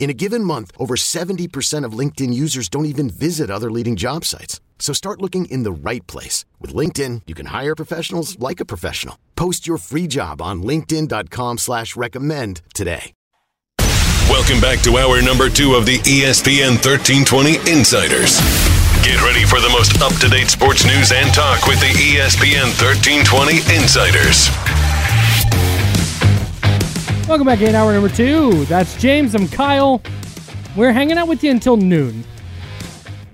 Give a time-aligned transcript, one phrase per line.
[0.00, 4.24] In a given month, over 70% of LinkedIn users don't even visit other leading job
[4.24, 4.58] sites.
[4.78, 6.46] So start looking in the right place.
[6.58, 9.16] With LinkedIn, you can hire professionals like a professional.
[9.36, 13.12] Post your free job on linkedin.com slash recommend today.
[14.30, 18.38] Welcome back to hour number two of the ESPN 1320 Insiders.
[19.02, 22.72] Get ready for the most up to date sports news and talk with the ESPN
[22.80, 24.48] 1320 Insiders.
[27.30, 28.64] Welcome back in hour number two.
[28.64, 29.36] That's James.
[29.36, 30.02] I'm Kyle.
[30.74, 32.24] We're hanging out with you until noon.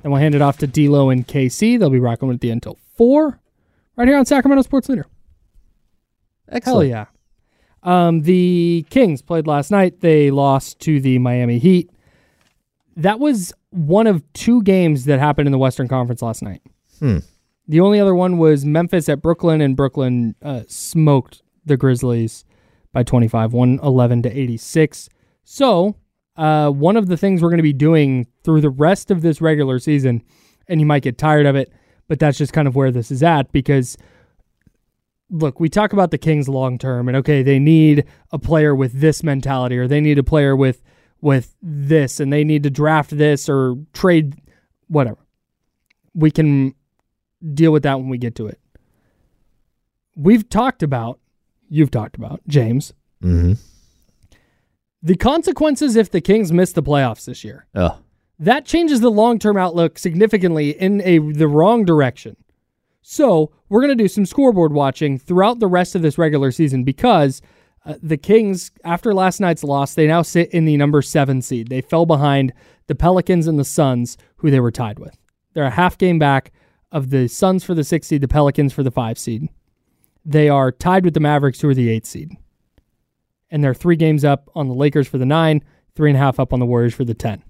[0.03, 1.79] Then we'll hand it off to D'Lo and KC.
[1.79, 3.41] They'll be rocking with you until four,
[3.97, 5.07] right here on Sacramento Sports Leader.
[6.63, 7.07] Hell yeah.
[7.85, 10.03] Um, the Kings played last night.
[10.03, 11.89] They lost to the Miami Heat.
[12.97, 16.61] That was one of two games that happened in the Western Conference last night.
[16.99, 17.21] Hmm.
[17.67, 22.45] The only other one was Memphis at Brooklyn, and Brooklyn uh, smoked the Grizzlies
[22.93, 25.09] by 25, 111 to 86.
[25.45, 25.97] So,
[26.37, 29.41] uh, one of the things we're going to be doing through the rest of this
[29.41, 30.23] regular season,
[30.69, 31.73] and you might get tired of it,
[32.09, 33.97] but that's just kind of where this is at because
[35.31, 39.01] look, we talk about the Kings long term, and okay, they need a player with
[39.01, 40.83] this mentality, or they need a player with
[41.21, 44.35] with this, and they need to draft this or trade
[44.89, 45.19] whatever.
[46.15, 46.75] We can
[47.55, 48.61] deal with that when we get to it.
[50.15, 51.21] We've talked about,
[51.69, 53.55] you've talked about James, Mm-hmm.
[55.03, 57.67] the consequences if the Kings miss the playoffs this year.
[57.75, 57.99] Oh,
[58.39, 62.37] That changes the long term outlook significantly in a the wrong direction.
[63.03, 66.83] So we're going to do some scoreboard watching throughout the rest of this regular season
[66.85, 67.41] because
[67.85, 71.69] uh, the Kings, after last night's loss, they now sit in the number seven seed.
[71.69, 72.53] They fell behind
[72.89, 75.17] the Pelicans and the Suns, who they were tied with.
[75.55, 76.53] They're a half game back
[76.91, 79.49] of the Suns for the six seed, the Pelicans for the five seed.
[80.29, 82.37] They are tied with the Mavericks, who are the eight seed.
[83.49, 85.63] And they're three games up on the Lakers for the nine,
[85.95, 87.45] three and a half up on the Warriors for the 10.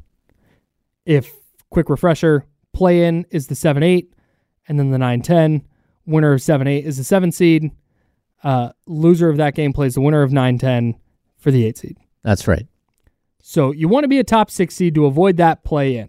[1.06, 1.32] If,
[1.70, 2.44] quick refresher,
[2.74, 4.12] play in is the 7 8,
[4.68, 5.62] and then the 9 10.
[6.04, 7.70] Winner of 7 8 is the 7 seed.
[8.44, 10.94] Uh, loser of that game plays the winner of 9 10
[11.38, 11.96] for the 8 seed.
[12.22, 12.66] that's right.
[13.40, 16.08] So you want to be a top six seed to avoid that play in.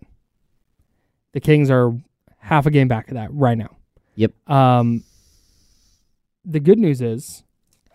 [1.32, 1.96] The Kings are
[2.40, 3.78] half a game back of that right now.
[4.16, 4.50] Yep.
[4.50, 5.04] Um,
[6.48, 7.44] the good news is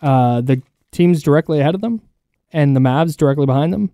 [0.02, 2.02] uh, the teams directly ahead of them
[2.52, 3.90] and the Mavs directly behind them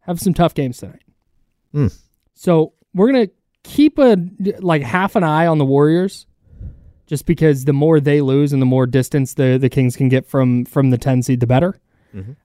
[0.00, 1.02] have some tough games tonight.
[1.72, 1.86] Hmm.
[2.34, 3.28] So we're gonna
[3.62, 4.16] keep a
[4.58, 6.26] like half an eye on the Warriors,
[7.06, 10.26] just because the more they lose and the more distance the the Kings can get
[10.26, 11.78] from from the ten seed, the better.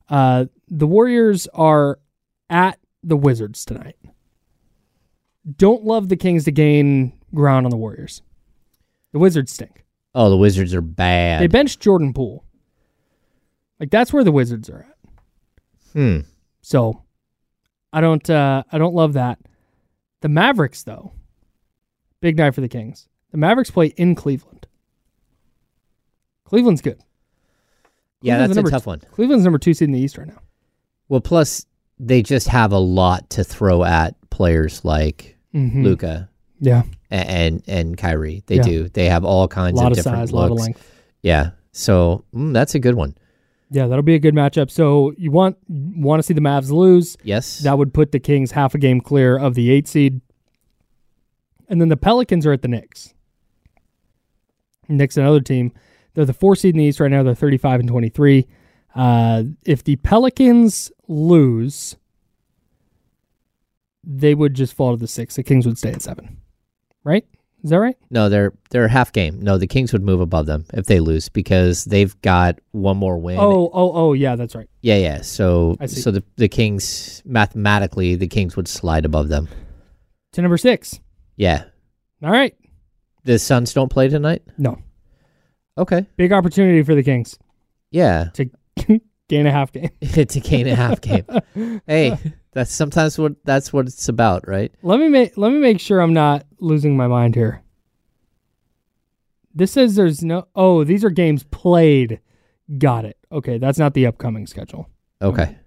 [0.08, 2.00] Uh, the Warriors are
[2.50, 3.98] at the Wizards tonight.
[5.58, 8.22] Don't love the Kings to gain ground on the Warriors.
[9.12, 9.86] The Wizards stink.
[10.16, 11.42] Oh, the Wizards are bad.
[11.42, 12.44] They benched Jordan Poole.
[13.80, 14.98] Like that's where the Wizards are at.
[15.94, 16.20] hmm.
[16.62, 17.04] So
[17.94, 19.40] I don't uh I don't love that.
[20.22, 21.14] The Mavericks though.
[22.22, 23.08] Big night for the Kings.
[23.32, 24.68] The Mavericks play in Cleveland.
[26.46, 27.00] Cleveland's good.
[28.22, 29.00] Yeah, Cleveland's that's number- a tough one.
[29.12, 30.42] Cleveland's number two seed in the East right now.
[31.08, 31.66] Well, plus
[32.00, 35.84] they just have a lot to throw at players like Mhm.
[35.84, 36.30] Luka
[36.60, 36.84] Yeah.
[37.12, 38.44] And and Kyrie.
[38.48, 38.62] They Yeah.
[38.64, 38.90] do.
[38.90, 40.62] They have all A kinds lot of of different size, a lot of looks.
[40.64, 40.92] length.
[41.22, 41.52] Yeah.
[41.72, 43.16] So mm, that's a good one.
[43.72, 44.72] Yeah, that'll be a good matchup.
[44.72, 47.18] So you want want to see the Mavs lose.
[47.24, 47.60] Yes.
[47.60, 50.22] That would put the Kings half a game clear of the eight seed.
[51.68, 53.14] And then the Pelicans are at the Knicks.
[54.88, 55.72] Knicks, another team
[56.16, 57.22] They're the four seed in the East right now.
[57.22, 58.48] They're 35 and 23.
[58.96, 61.96] Uh, if the Pelicans lose,
[64.04, 65.36] they would just fall to the six.
[65.36, 66.38] The Kings would stay at seven.
[67.10, 67.26] Right?
[67.64, 67.98] Is that right?
[68.12, 69.42] No, they're they're half game.
[69.42, 73.18] No, the Kings would move above them if they lose because they've got one more
[73.18, 73.38] win.
[73.40, 74.70] Oh, oh, oh, yeah, that's right.
[74.82, 75.22] yeah, yeah.
[75.22, 79.50] So so the the Kings mathematically the Kings would slide above them.
[80.34, 81.00] To number six.
[81.36, 81.64] Yeah.
[82.24, 82.56] All right.
[83.24, 84.44] The Suns don't play tonight.
[84.58, 84.78] No.
[85.78, 86.06] Okay.
[86.16, 87.38] Big opportunity for the Kings
[87.92, 88.26] Yeah.
[88.36, 88.50] to
[89.30, 89.90] gain a half game.
[90.02, 91.24] to gain a half game.
[91.88, 92.18] hey,
[92.52, 94.74] that's sometimes what that's what it's about, right?
[94.84, 97.64] Let me make let me make sure I'm not losing my mind here.
[99.54, 102.20] This says there's no Oh, these are games played.
[102.78, 103.18] Got it.
[103.32, 104.90] Okay, that's not the upcoming schedule.
[105.22, 105.58] Okay.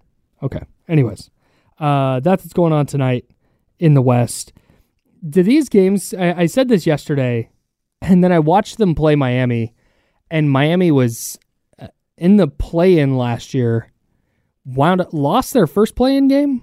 [0.42, 0.62] Okay.
[0.88, 1.30] Anyways,
[1.78, 3.24] uh, that's what's going on tonight
[3.78, 4.52] in the West.
[5.26, 6.12] Do these games?
[6.14, 7.50] I, I said this yesterday,
[8.00, 9.74] and then I watched them play Miami,
[10.30, 11.38] and Miami was
[12.22, 13.90] in the play-in last year.
[14.64, 16.62] Wound up, lost their first play-in game.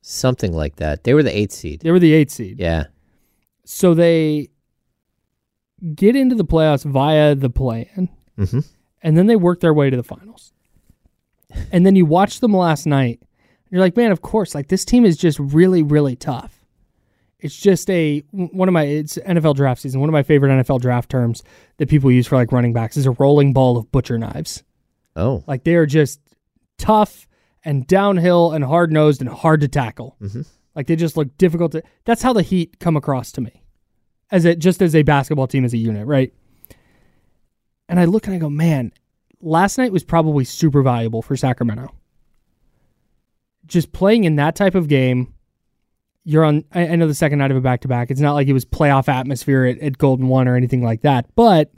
[0.00, 1.02] Something like that.
[1.04, 1.80] They were the eighth seed.
[1.80, 2.60] They were the eighth seed.
[2.60, 2.84] Yeah.
[3.64, 4.48] So they
[5.94, 8.08] get into the playoffs via the play-in,
[8.38, 8.60] Mm-hmm.
[9.02, 10.52] and then they work their way to the finals.
[11.72, 13.20] and then you watch them last night.
[13.70, 16.64] You're like, man, of course, like this team is just really, really tough.
[17.40, 19.98] It's just a one of my it's NFL draft season.
[20.00, 21.42] One of my favorite NFL draft terms
[21.78, 24.62] that people use for like running backs is a rolling ball of butcher knives.
[25.16, 25.44] Oh.
[25.46, 26.20] Like they are just
[26.78, 27.26] tough
[27.64, 30.16] and downhill and hard nosed and hard to tackle.
[30.20, 30.46] Mhm.
[30.74, 31.82] Like they just look difficult to.
[32.04, 33.62] That's how the Heat come across to me,
[34.30, 36.32] as it just as a basketball team as a unit, right?
[37.88, 38.90] And I look and I go, man,
[39.42, 41.94] last night was probably super valuable for Sacramento.
[43.66, 45.34] Just playing in that type of game,
[46.24, 46.64] you're on.
[46.72, 48.10] I, I know the second night of a back to back.
[48.10, 51.26] It's not like it was playoff atmosphere at, at Golden One or anything like that,
[51.34, 51.70] but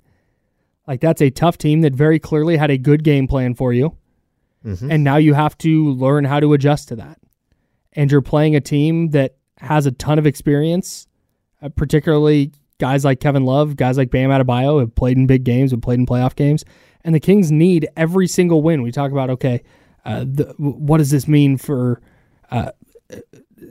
[0.86, 3.96] like that's a tough team that very clearly had a good game plan for you.
[4.64, 4.90] Mhm.
[4.90, 7.18] And now you have to learn how to adjust to that.
[7.92, 11.06] And you're playing a team that has a ton of experience,
[11.62, 15.70] uh, particularly guys like Kevin Love, guys like Bam Adebayo have played in big games,
[15.70, 16.64] have played in playoff games.
[17.04, 18.82] And the Kings need every single win.
[18.82, 19.62] We talk about, okay,
[20.04, 22.00] uh, the, what does this mean for
[22.50, 22.72] uh,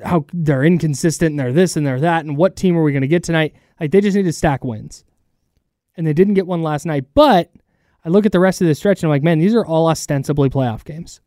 [0.04, 3.02] how they're inconsistent and they're this and they're that, and what team are we going
[3.02, 3.54] to get tonight?
[3.80, 5.04] Like they just need to stack wins.
[5.96, 7.52] And they didn't get one last night, but
[8.04, 9.88] I look at the rest of the stretch and I'm like, man, these are all
[9.88, 11.22] ostensibly playoff games.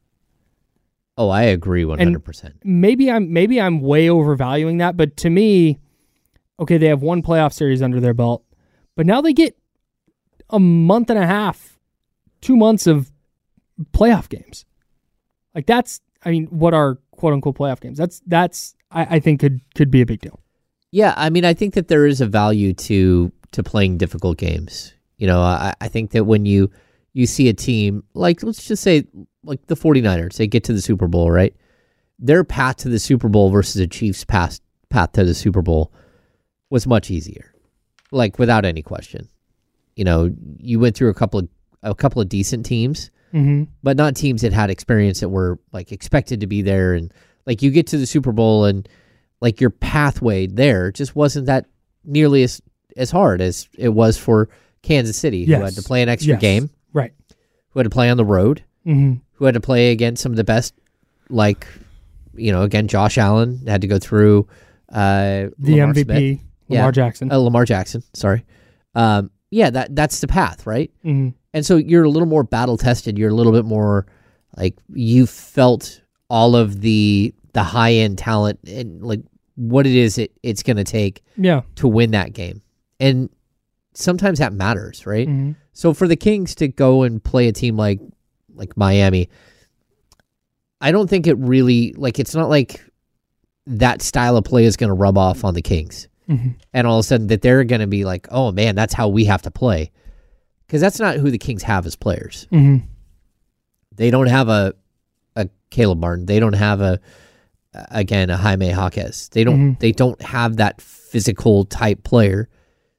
[1.17, 2.57] Oh, I agree one hundred percent.
[2.65, 5.79] Maybe I'm maybe I'm way overvaluing that, but to me,
[6.61, 8.45] okay, they have one playoff series under their belt,
[8.97, 9.57] but now they get
[10.51, 11.79] a month and a half,
[12.41, 13.11] two months of
[13.93, 14.67] playoff games.
[15.55, 17.97] Like that's, I mean, what are quote unquote playoff games?
[17.97, 20.41] That's that's I, I think could could be a big deal.
[20.93, 24.95] Yeah, I mean, I think that there is a value to to playing difficult games.
[25.19, 26.71] You know, I, I think that when you
[27.13, 29.05] you see a team like let's just say
[29.43, 31.55] like the 49ers, they get to the Super Bowl, right?
[32.19, 35.93] Their path to the Super Bowl versus the Chiefs' path path to the Super Bowl
[36.71, 37.55] was much easier.
[38.13, 39.29] Like without any question.
[39.97, 41.49] You know, you went through a couple of
[41.83, 43.65] a couple of decent teams, Mm-hmm.
[43.83, 47.13] but not teams that had experience that were like expected to be there and
[47.45, 48.89] like you get to the Super Bowl and
[49.41, 51.67] like your pathway there just wasn't that
[52.05, 52.63] nearly as
[52.97, 54.49] as hard as it was for
[54.83, 56.41] Kansas City who had to play an extra Yes.
[56.41, 57.13] game, Right.
[57.71, 59.15] who had to play on the road, Mm-hmm.
[59.35, 60.75] who had to play against some of the best
[61.29, 61.67] like
[62.35, 64.47] you know, again Josh Allen had to go through
[64.93, 66.41] uh The Lamar MVP, Smith.
[66.69, 66.91] Lamar Yeah.
[66.91, 67.33] Jackson.
[67.33, 68.45] Uh, Lamar Jackson, sorry.
[68.95, 70.91] Um yeah, that that's the path, right?
[71.05, 71.35] Mhm.
[71.55, 73.17] And so you're a little more battle tested.
[73.19, 74.07] You're a little bit more
[74.57, 79.21] like you felt all of the the high end talent and like
[79.55, 81.63] what it is it, it's going to take Yeah.
[81.77, 82.61] to win that game.
[83.01, 83.29] And
[83.95, 85.29] sometimes that matters, right?
[85.29, 85.57] Mhm.
[85.73, 88.01] So for the Kings to go and play a team like
[88.55, 89.29] like Miami,
[90.81, 92.83] I don't think it really like it's not like
[93.67, 96.09] that style of play is going to rub off on the Kings.
[96.29, 96.55] Mhm.
[96.73, 99.09] And all of a sudden that they're going to be like, "Oh man, that's how
[99.09, 99.91] we have to play."
[100.69, 102.47] Cuz that's not who the Kings have as players.
[102.53, 102.83] Mhm.
[103.95, 104.75] They don't have a
[105.37, 106.27] a Caleb Martin.
[106.27, 106.99] They don't have a
[107.91, 109.29] again a Jaime Jaquez.
[109.33, 109.79] They don't Mhm.
[109.81, 112.49] they don't have that physical type player.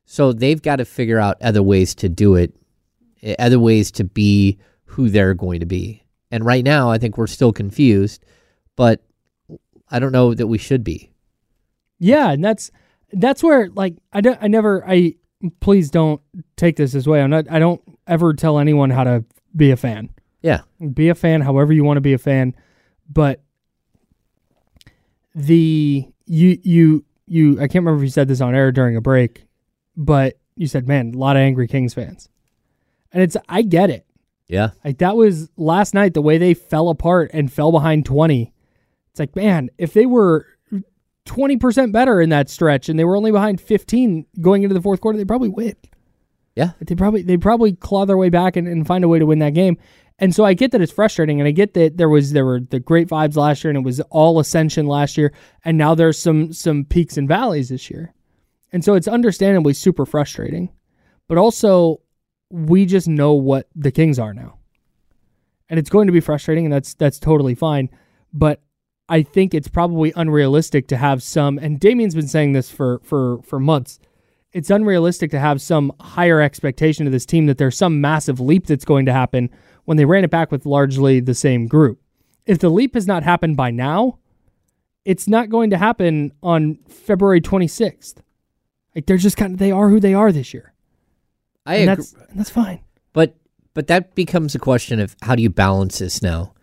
[0.09, 2.55] So they've got to figure out other ways to do it,
[3.21, 6.01] eh, other ways to be who they're going to be.
[6.31, 8.23] And right now, I think we're still confused,
[8.77, 9.03] but
[9.91, 11.11] I don't know that we should be.
[11.99, 12.71] Yeah, and that's
[13.11, 15.15] that's where like I don't I never I
[15.59, 16.21] please don't
[16.55, 17.21] take this this way.
[17.21, 20.09] I'm not I don't ever tell anyone how to be a fan.
[20.41, 20.61] Yeah.
[20.93, 22.55] Be a fan however you want to be a fan,
[23.09, 23.41] but
[25.35, 29.01] the you you you I can't remember if you said this on air during a
[29.01, 29.46] break,
[29.97, 32.29] but you said, "Man, a lot of angry Kings fans."
[33.11, 34.05] And it's I get it.
[34.47, 34.71] Yeah.
[34.85, 38.53] Like that was last night the way they fell apart and fell behind 20.
[39.11, 40.45] It's like, man, if they were
[41.25, 45.01] 20% better in that stretch and they were only behind 15 going into the fourth
[45.01, 45.75] quarter, they probably win.
[46.55, 46.71] Yeah.
[46.81, 49.39] They probably they probably claw their way back and, and find a way to win
[49.39, 49.77] that game.
[50.19, 52.59] And so I get that it's frustrating, and I get that there was there were
[52.59, 55.31] the great vibes last year, and it was all ascension last year,
[55.63, 58.15] and now there's some some peaks and valleys this year,
[58.71, 60.69] and so it's understandably super frustrating,
[61.27, 62.01] but also
[62.49, 64.57] we just know what the Kings are now,
[65.69, 67.89] and it's going to be frustrating, and that's that's totally fine,
[68.33, 68.61] but
[69.09, 73.41] I think it's probably unrealistic to have some, and Damien's been saying this for for
[73.43, 73.99] for months.
[74.53, 78.65] It's unrealistic to have some higher expectation of this team that there's some massive leap
[78.65, 79.49] that's going to happen
[79.85, 82.01] when they ran it back with largely the same group.
[82.45, 84.19] If the leap has not happened by now,
[85.05, 88.15] it's not going to happen on February 26th.
[88.97, 90.73] Like they're just kind of they are who they are this year.
[91.67, 92.03] I and agree.
[92.03, 92.79] that's and that's fine.
[93.13, 93.35] But
[93.75, 96.53] but that becomes a question of how do you balance this now?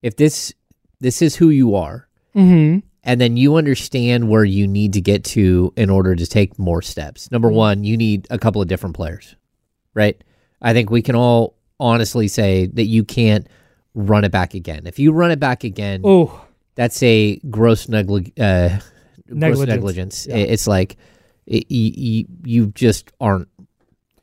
[0.00, 0.54] If this
[1.00, 2.82] this is who you are, Mhm.
[3.02, 6.80] and then you understand where you need to get to in order to take more
[6.80, 7.30] steps.
[7.30, 7.56] Number Mm-hmm.
[7.56, 9.36] one, you need a couple of different players,
[9.92, 10.16] right?
[10.62, 13.46] I think we can all honestly say that you can't
[13.94, 14.86] run it back again.
[14.86, 16.40] If you run it back again, Oh,
[16.76, 18.78] that's a gross neglig- uh,
[19.28, 19.68] gross Negligence.
[19.68, 20.26] negligence.
[20.30, 20.36] Yeah.
[20.36, 20.96] It's like
[21.46, 23.48] it, you, you just aren't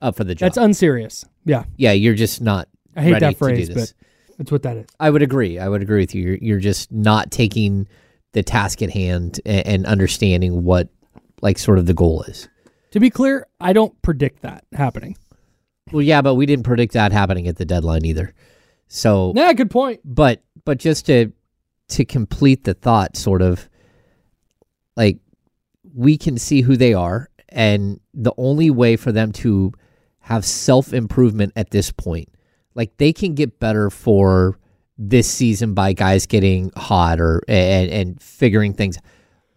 [0.01, 0.47] up for the job.
[0.47, 1.25] that's unserious.
[1.45, 1.65] Yeah.
[1.77, 2.67] yeah, you're just not.
[2.95, 3.93] I hate ready that phrase, to do this.
[3.93, 4.87] but that's what that is.
[4.99, 5.59] I would agree.
[5.59, 6.23] I would agree with you.
[6.23, 7.87] You're, you're just not taking
[8.33, 10.89] the task at hand and, and understanding what,
[11.41, 12.47] like, sort of the goal is.
[12.91, 15.17] To be clear, I don't predict that happening.
[15.91, 18.33] Well, yeah, but we didn't predict that happening at the deadline either.
[18.87, 20.01] So, Yeah, good point.
[20.03, 21.31] but but just to
[21.89, 23.67] to complete the thought, sort of,
[24.95, 25.19] like,
[25.93, 29.73] we can see who they are, and the only way for them to
[30.19, 32.29] have self improvement at this point,
[32.75, 34.57] like, they can get better for
[34.97, 38.97] this season by guys getting hot or and, and figuring things.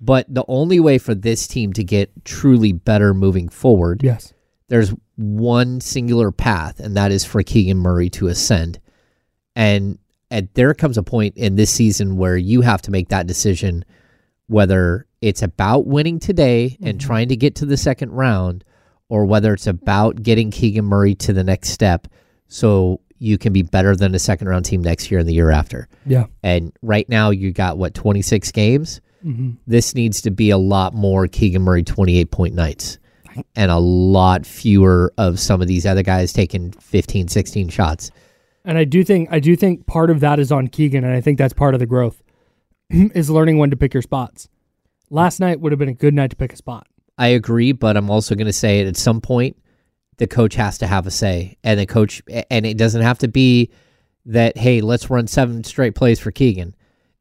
[0.01, 4.33] But the only way for this team to get truly better moving forward Yes.
[4.69, 8.81] there's one singular path, and that is for Keegan Murray to ascend.
[9.55, 9.99] And
[10.31, 13.85] and there comes a point in this season where you have to make that decision
[14.47, 18.63] whether it's about winning today and trying to get to the second round,
[19.09, 22.09] or whether it's about getting Keegan Murray to the next step
[22.47, 25.51] so you can be better than a second round team next year and the year
[25.51, 25.89] after.
[26.05, 26.27] Yeah.
[26.43, 29.01] And right now you got what, 26 games?
[29.23, 32.99] hmm this needs to be a lot more Keegan Murray 28 point nights
[33.57, 38.11] and a lot fewer of some of these other guys taking 15, 16 shots.
[38.67, 41.23] And I do think I do think part of that is on Keegan, and I
[41.23, 42.23] think that's part of the growth
[42.91, 44.51] is learning when to pick your spots.
[45.15, 46.89] Last night would have been a good night to pick a spot.
[47.17, 49.57] I agree, but I'm also going to say at some point
[50.17, 53.29] the coach has to have a say and the coach and it doesn't have to
[53.29, 53.71] be
[54.27, 56.75] that hey, let's run seven straight plays for Keegan.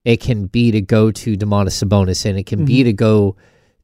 [0.05, 2.85] It can be to go to Domantas Sabonis and it can be mm-hmm.
[2.85, 3.35] to go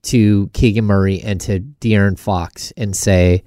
[0.02, 3.44] to Keegan Murray and to De'Aaron Fox and say,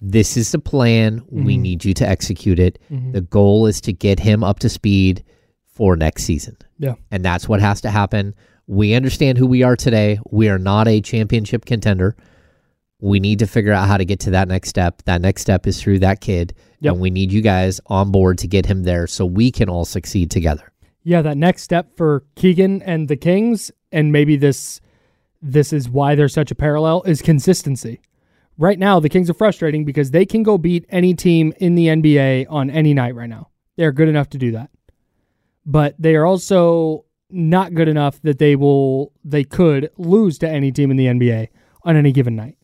[0.00, 1.22] This is the plan.
[1.30, 1.62] We mm-hmm.
[1.62, 2.80] need you to execute it.
[2.90, 3.12] Mm-hmm.
[3.12, 5.22] The goal is to get him up to speed
[5.66, 6.56] for next season.
[6.78, 6.94] Yeah.
[7.12, 8.34] And that's what has to happen.
[8.66, 10.18] We understand who we are today.
[10.30, 12.16] We are not a championship contender.
[13.00, 15.02] We need to figure out how to get to that next step.
[15.04, 16.54] That next step is through that kid.
[16.80, 16.92] Yep.
[16.92, 19.84] And we need you guys on board to get him there so we can all
[19.84, 20.72] succeed together.
[21.02, 24.80] Yeah, that next step for Keegan and the Kings, and maybe this
[25.42, 28.00] this is why there's such a parallel, is consistency.
[28.56, 31.88] Right now, the Kings are frustrating because they can go beat any team in the
[31.88, 33.50] NBA on any night right now.
[33.76, 34.70] They're good enough to do that.
[35.66, 37.04] But they are also
[37.34, 41.48] not good enough that they will they could lose to any team in the NBA
[41.82, 42.56] on any given night.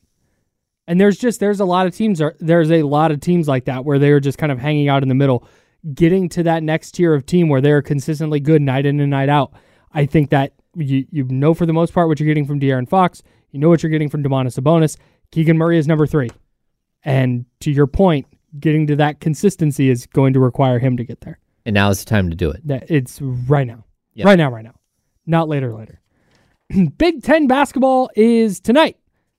[0.87, 3.65] And there's just there's a lot of teams are there's a lot of teams like
[3.65, 5.47] that where they're just kind of hanging out in the middle,
[5.93, 9.29] getting to that next tier of team where they're consistently good night in and night
[9.29, 9.53] out.
[9.93, 12.89] I think that you you know for the most part what you're getting from De'Aaron
[12.89, 14.97] Fox, you know what you're getting from Domantas Sabonis.
[15.33, 16.31] Keegan Murray is number three,
[17.05, 18.27] and to your point,
[18.59, 21.39] getting to that consistency is going to require him to get there.
[21.65, 22.67] And now is the time to do it.
[22.67, 24.27] That it's right now, Yep.
[24.27, 24.75] right now, right now,
[25.27, 26.01] not later, later.
[26.99, 28.97] Big Ten basketball is tonight.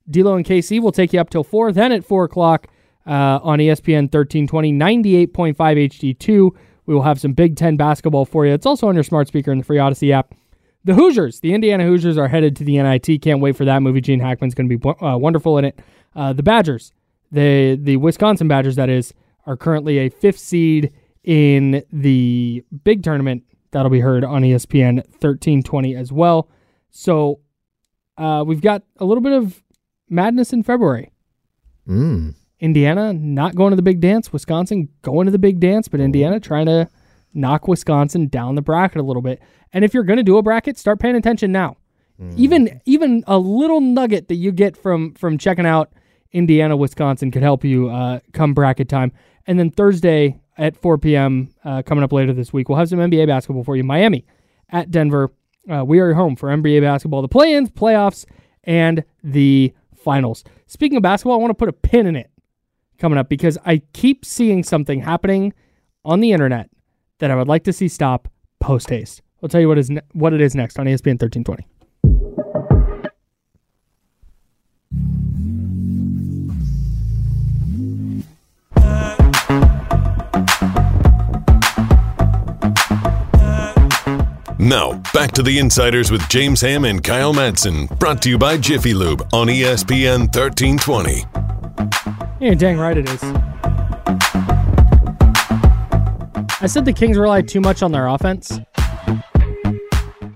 [0.10, 1.72] D'Lo and KC will take you up till four.
[1.72, 2.68] Then at four o'clock
[3.06, 6.51] uh, on ESPN 1320, 98.5 HD2,
[6.86, 8.54] we will have some Big Ten basketball for you.
[8.54, 10.34] It's also on your smart speaker in the free Odyssey app.
[10.84, 13.22] The Hoosiers, the Indiana Hoosiers, are headed to the NIT.
[13.22, 14.01] Can't wait for that movie.
[14.01, 15.80] Gene Hackman's going to be uh, wonderful in it.
[16.16, 16.92] Uh, the Badgers,
[17.32, 19.13] the the Wisconsin Badgers, that is,
[19.46, 20.92] are currently a fifth seed
[21.24, 23.44] in the big tournament.
[23.72, 26.50] That'll be heard on ESPN 1320 as well.
[26.90, 27.40] So
[28.18, 29.63] uh, we've got a little bit of
[30.10, 31.12] madness in February.
[31.88, 32.36] Mm.
[32.60, 36.40] Indiana not going to the big dance, Wisconsin going to the big dance, but Indiana
[36.40, 36.90] trying to
[37.34, 39.42] knock Wisconsin down the bracket a little bit.
[39.74, 41.78] And if you're going to do a bracket, start paying attention now.
[42.36, 45.92] Even even a little nugget that you get from from checking out
[46.32, 49.12] Indiana, Wisconsin could help you uh, come bracket time.
[49.48, 51.50] And then Thursday at 4 p.m.
[51.63, 53.84] Uh, coming up later this week, we'll have some NBA basketball for you.
[53.84, 54.25] Miami
[54.70, 55.31] at Denver.
[55.72, 58.25] Uh, we are home for NBA basketball, the play-ins, playoffs,
[58.63, 60.43] and the finals.
[60.67, 62.31] Speaking of basketball, I want to put a pin in it
[62.98, 65.53] coming up because I keep seeing something happening
[66.03, 66.70] on the internet
[67.20, 68.27] that I would like to see stop
[68.60, 69.22] post haste.
[69.41, 71.67] I'll tell you what is ne- what it is next on ESPN 1320.
[84.72, 88.56] Now, back to the Insiders with James Ham and Kyle Madsen, brought to you by
[88.56, 91.25] Jiffy Lube on ESPN 1320.
[92.40, 93.22] Yeah, dang right it is.
[96.62, 98.62] I said the Kings rely too much on their offense.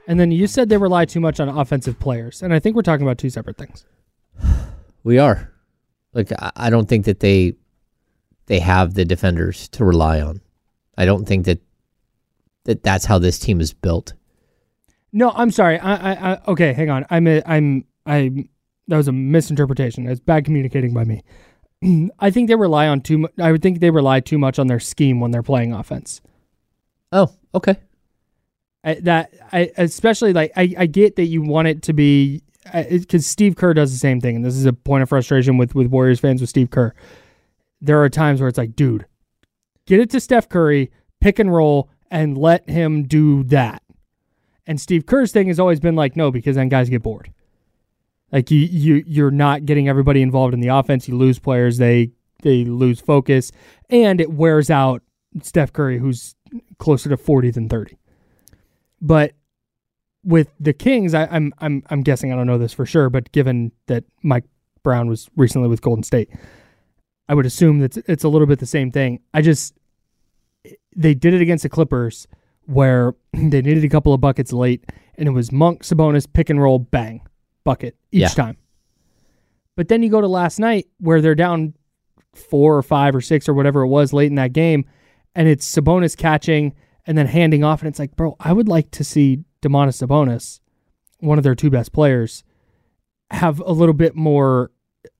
[0.06, 2.42] And then you said they rely too much on offensive players.
[2.42, 3.86] And I think we're talking about two separate things.
[5.06, 5.50] We are.
[6.12, 7.54] Like I I don't think that they
[8.48, 10.42] they have the defenders to rely on.
[10.98, 11.62] I don't think that
[12.65, 14.12] that that's how this team is built.
[15.15, 15.79] No, I'm sorry.
[15.79, 17.05] I, I, I okay, hang on.
[17.10, 18.50] I'm, a, I'm, I.
[18.89, 20.07] That was a misinterpretation.
[20.07, 21.24] It's bad communicating by me.
[22.19, 23.19] I think they rely on too.
[23.19, 26.19] Mu- I would think they rely too much on their scheme when they're playing offense.
[27.13, 27.77] Oh, okay.
[28.84, 32.43] I, that I especially like I, I get that you want it to be
[32.74, 35.75] because Steve Kerr does the same thing, and this is a point of frustration with
[35.75, 36.93] with Warriors fans with Steve Kerr.
[37.79, 39.05] There are times where it's like, dude,
[39.88, 40.91] get it to Steph Curry,
[41.22, 43.81] pick and roll, and let him do that.
[44.67, 47.31] And Steve Kerr's thing has always been like, no, because then guys get bored.
[48.31, 51.07] Like you you you're not getting everybody involved in the offense.
[51.07, 53.51] You lose players, they they lose focus,
[53.89, 55.03] and it wears out
[55.41, 56.36] Steph Curry, who's
[56.79, 57.98] closer to forty than thirty.
[59.01, 59.34] But
[60.24, 63.31] with the Kings, I, I'm I'm I'm guessing I don't know this for sure, but
[63.31, 64.46] given that Mike
[64.83, 66.29] Brown was recently with Golden State,
[67.29, 69.20] I would assume that it's a little bit the same thing.
[69.33, 69.75] I just
[70.96, 72.27] they did it against the Clippers
[72.66, 74.86] where they needed a couple of buckets late,
[75.18, 77.22] and it was Monk Sabonis pick and roll bang
[77.64, 78.28] bucket each Yeah.
[78.30, 78.58] time.
[79.75, 81.74] But then you go to last night where they're down
[82.34, 84.86] four or five or six or whatever it was late in that game,
[85.36, 86.74] and it's Sabonis catching
[87.08, 90.60] and then handing off, and it's like, bro, I would like to see Domantas Sabonis,
[91.20, 92.44] one of their two best players,
[93.32, 94.72] have a little bit more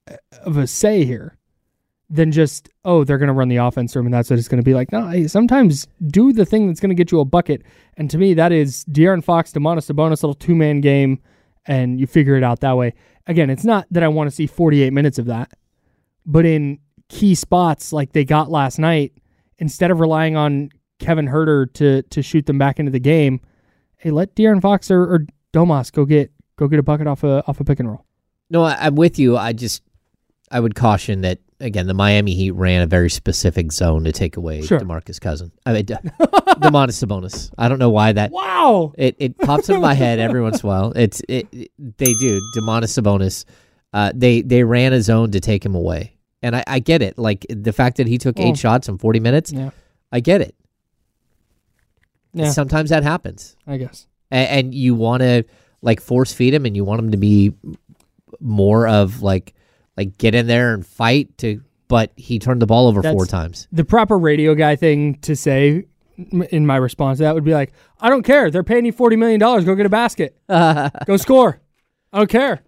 [0.10, 1.38] uh, of a say here
[2.10, 4.62] than just oh they're going to run the offense 'em and that's what it's going
[4.62, 4.92] to be like.
[4.92, 7.64] No, sometimes do the thing that's going to get you a bucket,
[7.98, 11.20] and to me that is De'Aaron Fox, Domantas Sabonis, little two man game,
[11.66, 12.94] and you figure it out that way.
[13.28, 15.52] Again, it's not that I want to see 48 minutes of that,
[16.26, 19.14] but in key spots like they got last night,
[19.58, 23.42] instead of relying on Kevin Huerter to to shoot them back into the game,
[23.98, 27.44] hey, let De'Aaron Fox or, or Domas go get go get a bucket off a
[27.48, 28.06] off a pick and roll.
[28.50, 29.38] No, I, I'm with you.
[29.38, 29.82] I just
[30.52, 31.88] I would caution that again.
[31.88, 34.80] The Miami Heat ran a very specific zone to take away Sure.
[34.80, 35.52] Demarcus Cousin.
[35.66, 36.00] I mean, De-
[36.60, 37.52] Domantas Sabonis.
[37.58, 38.94] I don't know why that Wow.
[38.98, 40.92] it, it pops into my head every once in a while.
[40.96, 43.46] It's it, it- they do Domantas Sabonis.
[43.94, 47.18] Uh, they they ran a zone to take him away, and I, I get it.
[47.18, 49.70] Like the fact that he took eight shots in 40 minutes, Yeah.
[50.12, 50.54] I get it.
[52.34, 52.52] Yeah.
[52.52, 54.08] Sometimes that happens, I guess.
[54.32, 55.46] and, and you want to
[55.82, 57.54] like force feed him, and you want him to be
[58.42, 59.54] more of like
[59.98, 61.62] like get in there and fight to.
[61.88, 63.68] But he turned the ball over four times.
[63.72, 65.86] the proper radio guy thing to say
[66.50, 68.50] in my response to that would be like, I don't care.
[68.50, 69.40] They're paying you $40 million.
[69.40, 70.36] Go get a basket.
[70.48, 71.60] Go score.
[72.12, 72.64] I don't care.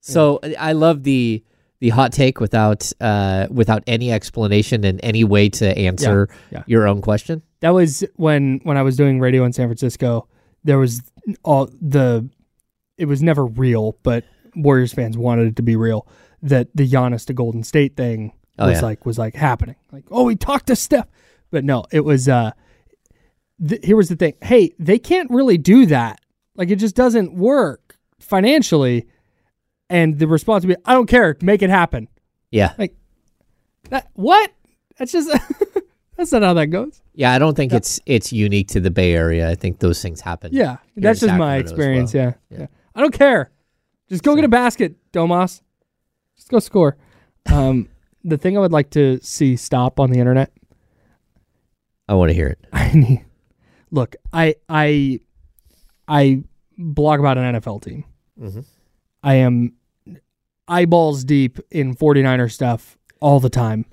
[0.00, 1.42] So I love the
[1.80, 6.62] the hot take without uh without any explanation and any way to answer yeah.
[6.66, 7.42] your own question.
[7.60, 10.28] That was when when I was doing radio in San Francisco.
[10.62, 11.02] There was
[11.42, 12.28] all the.
[12.96, 16.06] It was never real, but Warriors fans wanted it to be real.
[16.44, 18.82] That the Giannis to Golden State thing Oh, was yeah.
[18.82, 19.74] like was like happening.
[19.90, 21.08] Like, oh, he talked to Steph,
[21.50, 22.28] but no, it was.
[22.28, 22.52] uh
[23.66, 24.34] th- Here was the thing.
[24.42, 26.20] Hey, they can't really do that.
[26.54, 29.06] Like, it just doesn't work financially.
[29.90, 31.36] And the response would be, I don't care.
[31.42, 32.08] Make it happen.
[32.50, 32.74] Yeah.
[32.78, 32.94] Like,
[33.90, 34.52] that, what?
[34.98, 35.30] That's just.
[36.16, 37.00] that's not how that goes.
[37.14, 39.48] Yeah, I don't think it's it's unique to the Bay Area.
[39.50, 40.50] I think those things happen.
[40.52, 42.14] Yeah, that's just my Sacramento as experience.
[42.14, 42.24] well.
[42.24, 42.32] Yeah.
[42.50, 42.58] Yeah.
[42.60, 43.50] yeah, I don't care.
[44.08, 45.60] Just go get a basket, Domas.
[46.36, 46.96] Just go score.
[47.46, 47.88] Um,
[48.24, 50.52] the thing I would like to see stop on the internet.
[52.08, 52.58] I want to hear it.
[52.72, 53.24] I need.
[53.90, 55.20] Look, I I
[56.08, 56.42] I
[56.76, 58.04] blog about an NFL team.
[58.40, 58.60] Mm-hmm.
[59.22, 59.74] I am
[60.68, 63.86] eyeballs deep in 49er stuff all the time.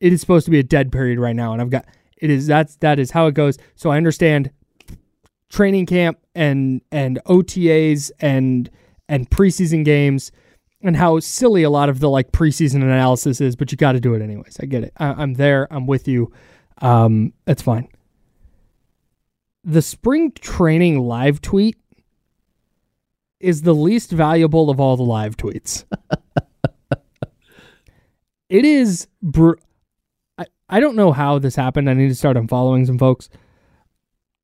[0.00, 1.86] It is supposed to be a dead period right now, and I've got
[2.18, 3.58] it is that's that is how it goes.
[3.74, 4.50] So I understand
[5.48, 8.70] training camp and and OTAs and
[9.08, 10.32] and preseason games
[10.82, 14.00] and how silly a lot of the like preseason analysis is, but you got to
[14.00, 14.58] do it anyways.
[14.60, 14.92] I get it.
[14.96, 15.66] I, I'm there.
[15.70, 16.32] I'm with you.
[16.78, 17.88] Um, that's fine.
[19.64, 21.76] The spring training live tweet
[23.40, 25.84] is the least valuable of all the live tweets.
[28.48, 29.08] it is.
[29.22, 29.54] Br-
[30.38, 31.90] I I don't know how this happened.
[31.90, 33.28] I need to start unfollowing some folks.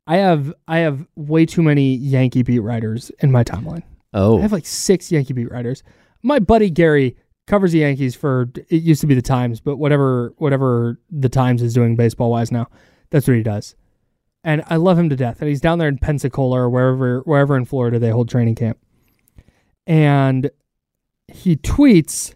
[0.06, 3.82] I have I have way too many Yankee beat writers in my timeline.
[4.12, 5.82] Oh, I have like six Yankee beat writers.
[6.22, 10.32] My buddy Gary covers the Yankees for it used to be the Times, but whatever
[10.38, 12.68] whatever the Times is doing baseball wise now,
[13.10, 13.74] that's what he does.
[14.44, 15.40] And I love him to death.
[15.40, 18.78] And he's down there in Pensacola or wherever wherever in Florida they hold training camp.
[19.86, 20.50] And
[21.28, 22.34] he tweets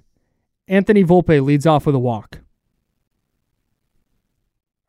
[0.68, 2.40] Anthony Volpe leads off with a walk.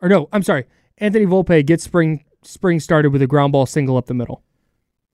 [0.02, 0.66] Or no, I'm sorry.
[0.98, 4.44] Anthony Volpe gets spring spring started with a ground ball single up the middle.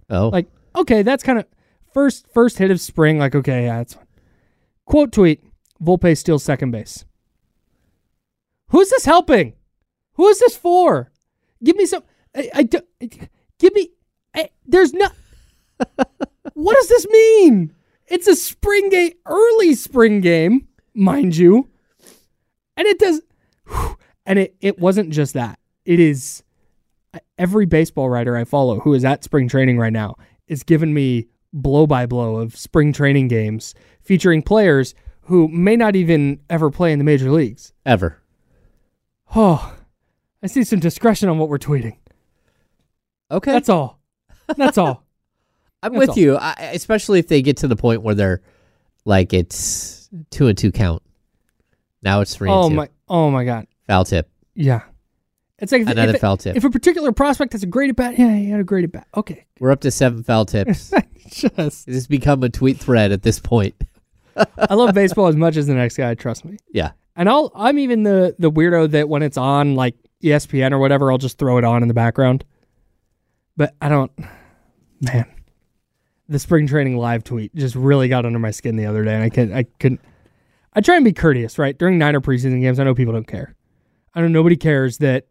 [0.09, 1.45] oh, Like, okay, that's kind of
[1.93, 3.17] first first hit of spring.
[3.19, 4.07] Like, okay, yeah, that's fine.
[4.85, 5.43] Quote tweet:
[5.81, 7.05] Volpe steals second base.
[8.69, 9.53] Who's this helping?
[10.13, 11.11] Who is this for?
[11.63, 12.03] Give me some.
[12.35, 12.87] I, I do-
[13.59, 13.89] give me.
[14.35, 15.07] I, there's no.
[16.53, 17.73] what does this mean?
[18.07, 21.69] It's a spring game, early spring game, mind you,
[22.77, 23.21] and it does.
[24.25, 25.59] And it it wasn't just that.
[25.83, 26.43] It is
[27.37, 30.15] every baseball writer I follow who is at spring training right now
[30.47, 34.95] is giving me blow by blow of spring training games featuring players
[35.27, 37.71] who may not even ever play in the major leagues.
[37.85, 38.19] ever.
[39.35, 39.73] Oh,
[40.43, 41.97] I see some discretion on what we're tweeting.
[43.31, 43.99] Okay, That's all.
[44.57, 45.03] That's all.
[45.83, 46.17] I'm that's with all.
[46.19, 46.35] you.
[46.35, 48.41] I, especially if they get to the point where they're
[49.05, 51.01] like it's two and two count.
[52.01, 52.75] Now it's three oh and two.
[52.77, 53.67] my oh my god.
[53.87, 54.29] Foul tip.
[54.55, 54.81] Yeah.
[55.63, 56.57] It's like if, Another if, foul tip.
[56.57, 58.91] if a particular prospect has a great at bat, yeah, he had a great at
[58.91, 59.07] bat.
[59.15, 59.45] Okay.
[59.61, 60.93] We're up to seven foul tips.
[61.29, 63.73] Just has become a tweet thread at this point.
[64.35, 66.57] I love baseball as much as the next guy, trust me.
[66.73, 66.91] Yeah.
[67.15, 71.11] And I'll I'm even the the weirdo that when it's on like ESPN or whatever,
[71.11, 72.43] I'll just throw it on in the background.
[73.55, 74.11] But I don't
[74.99, 75.25] man.
[76.27, 79.23] The spring training live tweet just really got under my skin the other day and
[79.23, 80.01] I can I couldn't
[80.73, 81.77] I try and be courteous, right?
[81.77, 83.55] During Niner preseason games, I know people don't care.
[84.13, 85.25] I know nobody cares that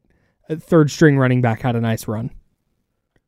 [0.50, 2.30] third string running back had a nice run.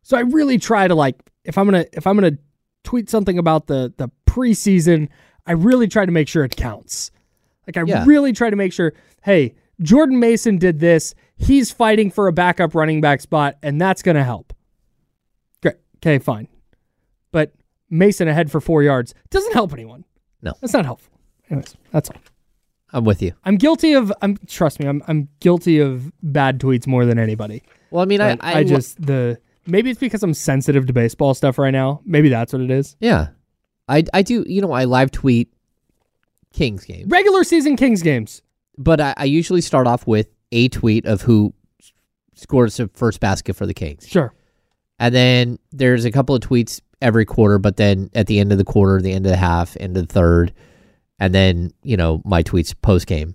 [0.02, 2.38] So I really try to like if I'm gonna if I'm gonna
[2.82, 5.08] tweet something about the the preseason,
[5.46, 7.10] I really try to make sure it counts.
[7.66, 8.04] Like I Yeah.
[8.06, 11.14] really try to make sure, hey, Jordan Mason did this.
[11.36, 14.52] He's fighting for a backup running back spot, and that's gonna help.
[15.62, 15.76] Great.
[15.96, 16.48] Okay, fine.
[17.32, 17.52] But
[17.90, 20.04] Mason ahead for four yards doesn't help anyone.
[20.42, 20.52] No.
[20.60, 21.12] That's not helpful.
[21.50, 22.16] Anyways, that's all.
[22.94, 23.32] I'm with you.
[23.44, 27.62] I'm guilty of I'm trust me, I'm I'm guilty of bad tweets more than anybody.
[27.90, 31.34] Well, I mean, I, I, I, just the maybe it's because I'm sensitive to baseball
[31.34, 32.00] stuff right now.
[32.06, 32.96] Maybe that's what it is.
[33.00, 33.28] yeah,
[33.88, 34.44] I I do.
[34.46, 35.52] You know, I live tweet
[36.52, 38.40] Kings games, Regular season Kings games.
[38.78, 41.52] but I, I usually start off with a tweet of who
[42.34, 44.32] scores the first basket for the Kings, Sure.
[44.98, 47.58] and then there's a couple of tweets every quarter.
[47.58, 50.06] But then at the end of the quarter, the end of the half, end of
[50.06, 50.52] the third,
[51.24, 53.34] and then you know my tweets post game.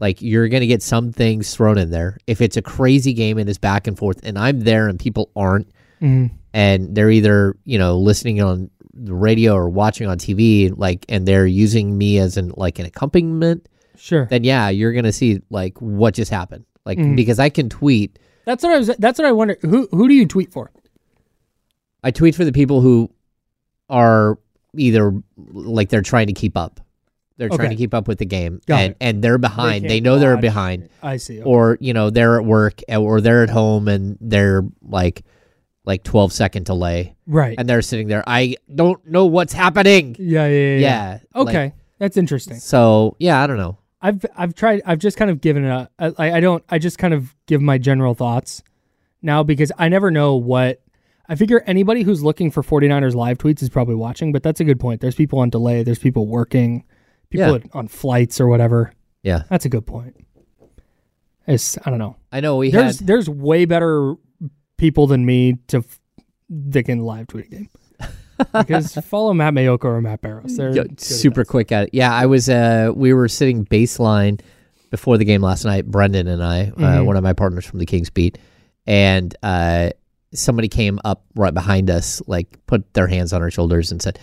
[0.00, 2.18] Like you're gonna get some things thrown in there.
[2.26, 5.30] If it's a crazy game and it's back and forth, and I'm there and people
[5.36, 5.68] aren't,
[6.00, 6.30] Mhm.
[6.52, 11.26] and they're either you know listening on the radio or watching on TV, like, and
[11.26, 14.26] they're using me as an like an accompaniment, Sure.
[14.28, 17.16] then yeah, you're gonna see like what just happened, like Mhm.
[17.16, 18.18] because I can tweet.
[18.44, 19.56] That's what I was that's what I wonder.
[19.62, 20.72] Who who do you tweet for?
[22.04, 23.08] I tweet for the people who
[23.88, 24.38] are
[24.76, 26.80] either like they're trying to keep up,
[27.48, 28.96] they're trying to keep up with the game, Got and it.
[29.00, 29.84] and they're behind.
[29.84, 31.40] They, can't know they're behind, I see.
[31.40, 31.48] Okay.
[31.48, 35.24] or you know they're at work eh, or they're at home and they're like
[35.84, 37.56] like 12 second delay, right.
[37.58, 38.22] and they're sitting there.
[38.26, 40.14] I don't know what's happening.
[40.18, 40.76] yeah, yeah, yeah.
[40.76, 40.78] yeah.
[40.78, 41.18] Yeah.
[41.34, 41.72] like- Okay.
[41.98, 42.58] that's interesting.
[42.58, 43.78] So yeah, I don't know.
[44.00, 47.14] I've I've tried I've just kind of given it I, I don't I just kind
[47.14, 48.62] of give my general thoughts
[49.22, 50.82] now because I never know what
[51.28, 54.64] I figure anybody who's looking for 49ers live tweets is probably watching, but that's a
[54.64, 55.00] good point.
[55.00, 56.84] There's people on delay, there's people working,
[57.32, 57.64] people Yeah.
[57.72, 58.92] on flights or whatever.
[59.22, 60.16] Yeah, That's a good point.
[61.46, 62.16] It's I don't know.
[62.30, 63.06] I know we There's had.
[63.06, 64.14] there's way better
[64.76, 66.00] people than me to f-
[66.50, 67.68] that can live tweet a game.
[68.52, 70.56] because follow Matt Maiocco or Matt Barrows.
[70.56, 71.90] They're Yo, super quick at it.
[71.92, 72.48] Yeah, I was.
[72.48, 74.40] Uh, we were sitting baseline
[74.90, 75.86] before the game last night.
[75.86, 77.06] Brendan and I, uh, Mhm.
[77.06, 78.38] one of my partners from the Kings beat,
[78.86, 79.90] and uh,
[80.34, 84.18] somebody came up right behind us, like put their hands on our shoulders and said,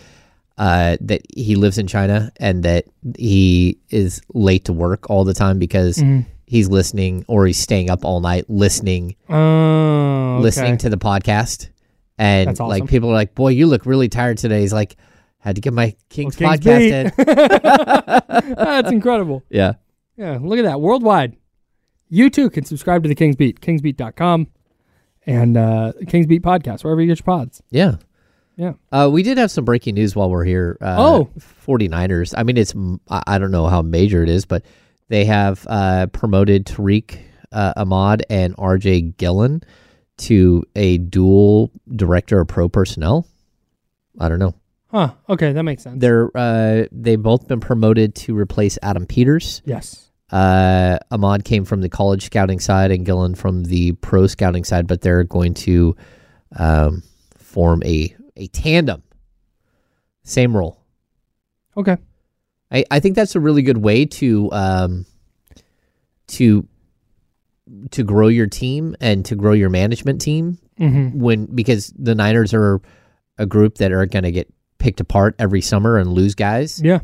[0.60, 2.86] uh, that he lives in China and that
[3.18, 6.30] he is late to work all the time because Mm-hmm.
[6.46, 10.44] he's listening or he's staying up all night listening Oh, okay.
[10.44, 11.70] listening to the podcast.
[12.18, 12.68] And awesome.
[12.68, 14.98] like people are like, "Boy, you look really tired today." He's like,
[15.38, 19.44] "Had to get my Kings, Kings podcast beat." in." That's incredible.
[19.50, 19.74] yeah,
[20.18, 20.82] Yeah, look at that.
[20.82, 21.38] Worldwide.
[22.10, 24.48] You too can subscribe to the Kings Beat, kingsbeat.com
[25.26, 27.62] and uh, Kings Beat podcast, wherever you get your pods.
[27.72, 27.96] yeah.
[28.60, 28.74] Yeah.
[28.92, 30.78] Uh, we did have some breaking news while we're here.
[30.82, 31.30] Uh, Oh.
[31.66, 32.34] 49ers.
[32.38, 32.74] I mean, it's
[33.10, 34.66] I don't know how major it is, but
[35.08, 37.18] they have uh, promoted Tariq
[37.54, 39.64] uh, Ahmad and RJ Gillen
[40.18, 43.26] to a dual director of pro personnel.
[44.20, 44.54] I don't know.
[44.92, 45.14] Huh.
[45.30, 46.02] Okay, that makes sense.
[46.02, 49.62] They're uh, they've both been promoted to replace Adam Peters.
[49.66, 50.06] yes.
[50.32, 54.86] Uh, Ahmad came from the college scouting side and Gillen from the pro scouting side,
[54.86, 55.96] but they're going to
[56.58, 57.02] um,
[57.38, 59.04] form a a tandem,
[60.24, 60.82] same role.
[61.78, 61.98] Okay.
[62.72, 65.06] I, I think that's a really good way to um,
[66.28, 66.68] to
[67.92, 71.20] to grow your team and to grow your management team Mm-hmm.
[71.20, 72.80] when because the Niners are
[73.38, 74.48] a group that are going to get
[74.78, 76.82] picked apart every summer and lose guys.
[76.82, 77.00] Yeah.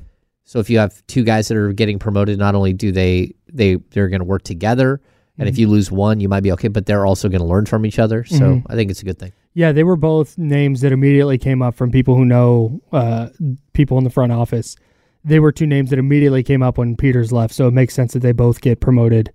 [0.45, 3.75] So if you have two guys that are getting promoted, not only do they they
[3.91, 5.01] they're going to work together,
[5.37, 7.65] and if you lose one, you might be okay, but they're also going to learn
[7.65, 8.23] from each other.
[8.23, 8.63] So Mhm.
[8.69, 9.33] I think it's a good thing.
[9.55, 13.29] Yeah, they were both names that immediately came up from people who know uh,
[13.71, 14.75] people in the front office.
[15.23, 18.11] They were two names that immediately came up when Peters left, so it makes sense
[18.13, 19.31] that they both get promoted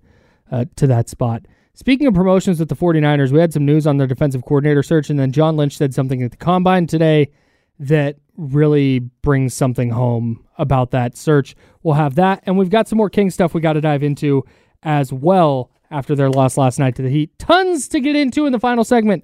[0.51, 1.47] uh, to that spot.
[1.73, 5.09] Speaking of promotions with the 49ers, we had some news on their defensive coordinator search,
[5.09, 7.31] and then John Lynch said something at the combine today
[7.79, 11.55] that really brings something home about that search.
[11.81, 14.45] We'll have that, and we've got some more King stuff we got to dive into
[14.83, 17.31] as well after their loss last night to the Heat.
[17.39, 19.23] Tons to get into in the final segment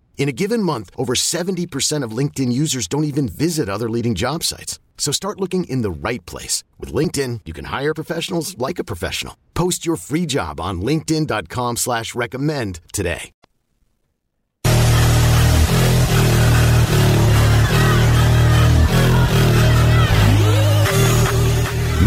[0.21, 4.43] In a given month, over 70% of LinkedIn users don't even visit other leading job
[4.43, 4.77] sites.
[4.95, 6.63] So start looking in the right place.
[6.77, 9.35] With LinkedIn, you can hire professionals like a professional.
[9.55, 13.31] Post your free job on linkedin.com slash recommend today.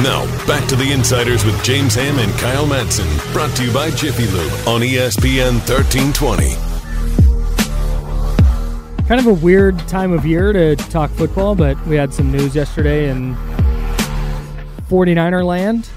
[0.04, 3.32] Now, back to the Insiders with James Ham and Kyle Madsen.
[3.32, 6.73] Brought to you by Jiffy Lube on ESPN 1320.
[9.06, 12.54] Kind of a weird time of year to talk football, but we had some news
[12.56, 13.34] yesterday in
[14.88, 15.90] 49er land.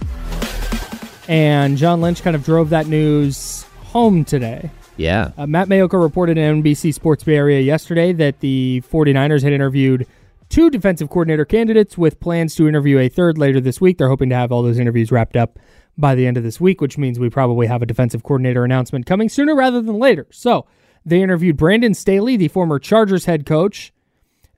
[1.30, 4.70] And John Lynch kind of drove that news home today.
[4.98, 5.32] Yeah.
[5.38, 10.06] Uh, Matt Maiocco reported in NBC Sports Bay Area yesterday that the 49ers had interviewed
[10.50, 14.00] two defensive coordinator candidates with plans to interview a third later this week.
[14.00, 15.60] They're hoping to have all those interviews wrapped up
[15.98, 19.06] by the end of this week, which means we probably have a defensive coordinator announcement
[19.06, 20.28] coming sooner rather than later.
[20.32, 20.66] So
[21.08, 23.92] they interviewed Brandon Staley, the former Chargers head coach,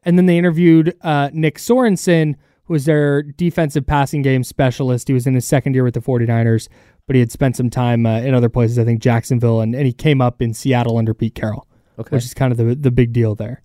[0.04, 5.08] and then they interviewed uh, Nick Sorensen, who was their defensive passing game specialist.
[5.08, 6.68] He was in his second year with the 49ers,
[7.08, 9.86] but he had spent some time uh, in other places, I think Jacksonville, and, and
[9.86, 12.16] he came up in Seattle under Pete Carroll, Okay.
[12.16, 13.62] which is kind of the, the big deal there.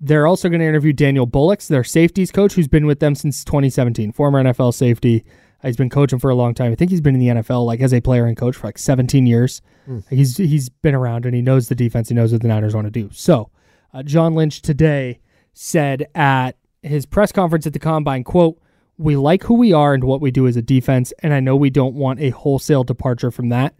[0.00, 3.44] They're also going to interview Daniel Bullocks, their safeties coach, who's been with them since
[3.44, 5.24] 2017, former NFL safety.
[5.62, 6.72] He's been coaching for a long time.
[6.72, 8.78] I think he's been in the NFL like as a player and coach for like
[8.78, 9.62] 17 years.
[10.10, 12.08] He's he's been around and he knows the defense.
[12.08, 13.10] He knows what the Niners want to do.
[13.12, 13.50] So,
[13.94, 15.20] uh, John Lynch today
[15.52, 18.58] said at his press conference at the combine, "quote
[18.98, 21.54] We like who we are and what we do as a defense, and I know
[21.56, 23.74] we don't want a wholesale departure from that.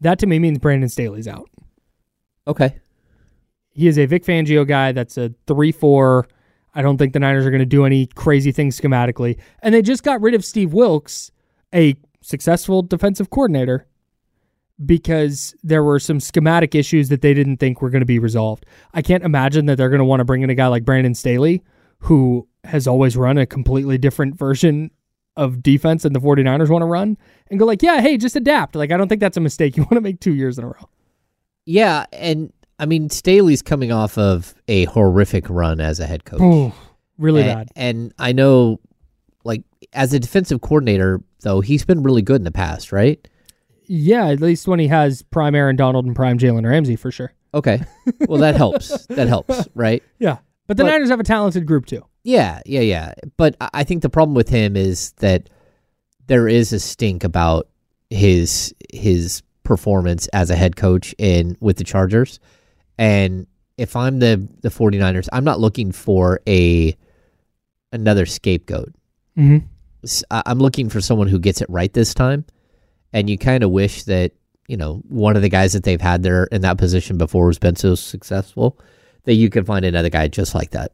[0.00, 1.48] That to me means Brandon Staley's out.
[2.46, 2.80] Okay.
[3.70, 6.26] He is a Vic Fangio guy that's a 3 4.
[6.74, 9.38] I don't think the Niners are going to do any crazy things schematically.
[9.62, 11.30] And they just got rid of Steve Wilks,
[11.74, 13.86] a successful defensive coordinator,
[14.84, 18.66] because there were some schematic issues that they didn't think were going to be resolved.
[18.94, 21.14] I can't imagine that they're going to want to bring in a guy like Brandon
[21.14, 21.62] Staley,
[21.98, 24.90] who has always run a completely different version
[25.36, 27.16] of defense than the 49ers want to run,
[27.48, 28.74] and go like, yeah, hey, just adapt.
[28.74, 30.68] Like, I don't think that's a mistake you want to make two years in a
[30.68, 30.88] row.
[31.64, 32.52] Yeah, and
[32.82, 36.40] I mean Staley's coming off of a horrific run as a head coach.
[36.40, 36.72] Ooh,
[37.16, 37.68] really and, bad.
[37.76, 38.80] And I know,
[39.44, 43.24] like as a defensive coordinator, though he's been really good in the past, right?
[43.84, 47.32] Yeah, at least when he has prime Aaron Donald and prime Jalen Ramsey for sure.
[47.54, 47.84] Okay,
[48.26, 49.06] well that helps.
[49.06, 50.02] That helps, right?
[50.18, 50.38] Yeah.
[50.66, 52.04] But the But- Niners have a talented group too.
[52.24, 53.14] Yeah, yeah, yeah.
[53.36, 55.50] But I I think the problem with him is that
[56.26, 57.68] there is a stink about
[58.10, 62.40] his his performance as a head coach in with the Chargers.
[62.98, 63.46] And
[63.78, 66.96] if I'm the the 49ers, I'm not looking for a
[67.92, 68.92] another scapegoat.
[69.38, 69.66] Mm-hmm.
[70.30, 72.44] I'm looking for someone who gets it right this time.
[73.12, 74.32] And you kind of wish that,
[74.68, 77.58] you know, one of the guys that they've had there in that position before has
[77.58, 78.78] been so successful
[79.24, 80.92] that you can find another guy just like that.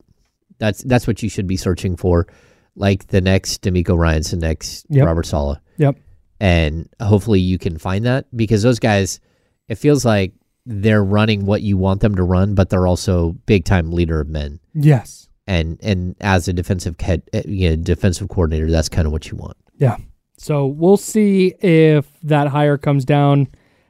[0.58, 2.26] That's that's what you should be searching for,
[2.74, 5.06] like the next DeMeco Ryans, the next Yep.
[5.06, 5.96] Robert Saleh, Yep.
[6.40, 9.20] and hopefully you can find that because those guys,
[9.68, 10.32] it feels like
[10.70, 14.28] they're running what you want them to run, but they're also big time leader of
[14.28, 15.28] men, Yes.
[15.46, 19.30] and and as a defensive head, uh, you know, defensive coordinator, that's kind of what
[19.30, 19.56] you want.
[19.78, 19.96] Yeah.
[20.36, 23.48] So we'll see if that hire comes down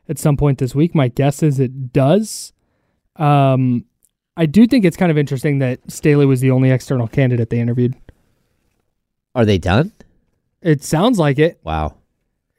[0.08, 0.94] at some point this week.
[0.94, 2.52] My guess is it does.
[3.16, 3.84] Um,
[4.36, 7.58] I do think it's kind of interesting that Staley was the only external candidate they
[7.58, 7.96] interviewed.
[9.34, 9.92] Are they done?
[10.62, 11.60] It sounds like it.
[11.64, 11.96] Wow.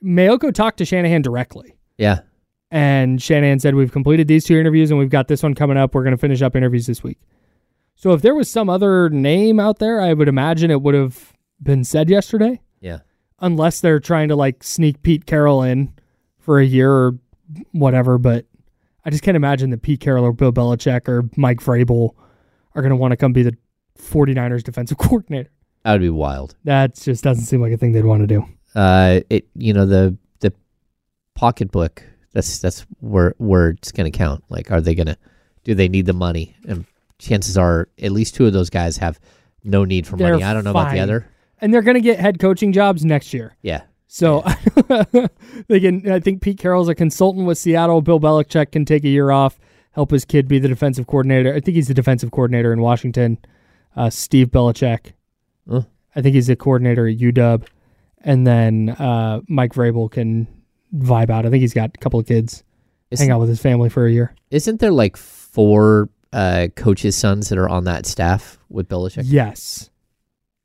[0.04, 2.20] Maiocco talked to Shanahan directly, Yeah.
[2.72, 5.94] And Shanahan said, We've completed these two interviews and we've got this one coming up.
[5.96, 7.18] We're going to finish up interviews this week.
[7.96, 11.34] So if there was some other name out there, I would imagine it would have
[11.62, 12.62] been said yesterday.
[12.82, 13.00] Yeah.
[13.40, 15.94] unless they're trying to like sneak Pete Carroll in
[16.38, 17.18] for a year or
[17.72, 18.18] whatever.
[18.18, 18.46] But
[19.04, 22.12] I just can't imagine that Pete Carroll or Bill Belichick or Mike Vrabel
[22.76, 23.58] are going to want to come be the
[23.98, 25.50] 49ers defensive coordinator.
[25.84, 26.56] That would be wild.
[26.66, 28.46] That just doesn't seem like a thing they'd want to do.
[28.76, 30.54] Uh, it you know the the
[31.36, 32.04] pocketbook.
[32.34, 34.44] That's that's where where it's going to count.
[34.50, 35.18] Like, are they going to?
[35.64, 36.56] Do they need the money?
[36.68, 36.86] And
[37.18, 39.20] chances are, at least two of those guys have
[39.64, 40.40] no need for money.
[40.40, 41.00] They're I don't know about the fine.
[41.00, 41.28] other.
[41.62, 43.58] And they're going to get head coaching jobs next year.
[43.62, 44.46] Yeah, So
[45.68, 46.10] they can.
[46.10, 48.02] I think Pete Carroll's a consultant with Seattle.
[48.02, 49.60] Bill Belichick can take a year off,
[49.92, 51.54] help his kid be the defensive coordinator.
[51.54, 53.38] I think he's the defensive coordinator in Washington.
[53.96, 55.14] Uh, Steve Belichick.
[55.70, 55.82] Huh.
[56.16, 57.68] I think he's a coordinator at UW,
[58.22, 60.48] and then uh, Mike Vrabel can
[60.96, 61.46] vibe out.
[61.46, 62.64] I think he's got a couple of kids,
[63.12, 64.36] Isn't, hang out with his family for a year.
[64.52, 69.24] isn't there like four uh, coaches' sons that are on that staff with Belichick?
[69.26, 69.90] Yes,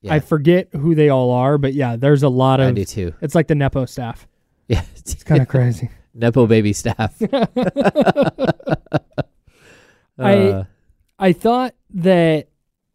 [0.02, 2.68] Yeah, I forget who they all are, but yeah, there's a lot of.
[2.68, 3.12] I do too.
[3.20, 4.26] It's like the nepo staff.
[4.68, 5.90] Yeah, It's kind of crazy.
[6.14, 7.14] nepo baby staff.
[10.18, 10.64] I- Uh,
[11.18, 12.48] I thought that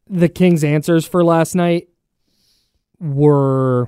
[0.08, 1.88] the Kings' answers for last night
[3.00, 3.88] were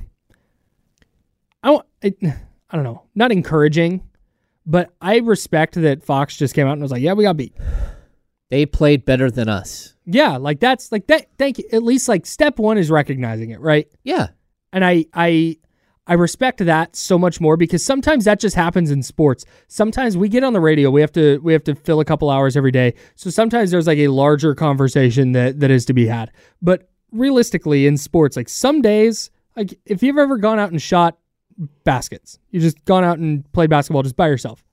[1.63, 2.13] I don't I,
[2.71, 4.01] I don't know, not encouraging,
[4.65, 7.53] but I respect that Fox just came out and was like, "Yeah, we got beat."
[8.51, 9.95] they played better than us.
[10.05, 11.63] Yeah, like that's like that thank you.
[11.71, 13.87] At least like step 1 is recognizing it, right?
[14.03, 14.27] Yeah,
[14.73, 15.57] And I I
[16.05, 19.45] I respect that so much more because sometimes that just happens in sports.
[19.69, 22.29] Sometimes we get on the radio, we have to we have to fill a couple
[22.29, 22.93] hours every day.
[23.15, 26.31] So sometimes there's like a larger conversation that that is to be had.
[26.61, 31.17] But realistically in sports, like some days, like if you've ever gone out and shot
[31.83, 34.63] baskets, you just gone out and played basketball just by yourself.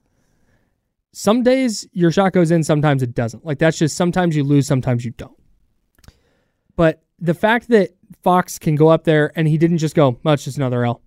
[1.12, 3.44] Some days your shot goes in, sometimes it doesn't.
[3.44, 5.36] Like that's just sometimes you lose, sometimes you don't.
[6.76, 7.90] But the fact that
[8.22, 11.02] Fox can go up there and he didn't just go, well, it's just another L.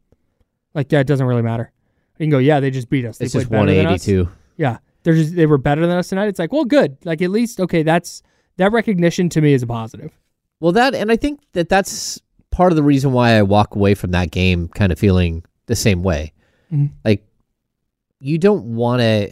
[0.73, 1.71] Like, yeah, it doesn't really matter.
[2.17, 3.17] He can go, yeah, they just beat us.
[3.17, 4.07] They it's played just better us.
[4.07, 4.29] 182.
[4.57, 6.27] Yeah, they're just they were better than us tonight.
[6.27, 6.97] It's like, well, good.
[7.03, 8.21] Like at least okay, that's
[8.57, 10.11] that recognition to me is a positive.
[10.59, 12.21] Well, that and I think that that's
[12.51, 15.75] part of the reason why I walk away from that game kind of feeling the
[15.75, 16.33] same way.
[16.71, 16.89] Mhm.
[17.05, 17.25] Like
[18.19, 19.29] you don't want to.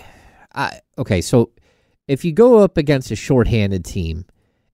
[0.56, 1.52] I okay, so
[2.08, 4.26] if you go up against a shorthanded team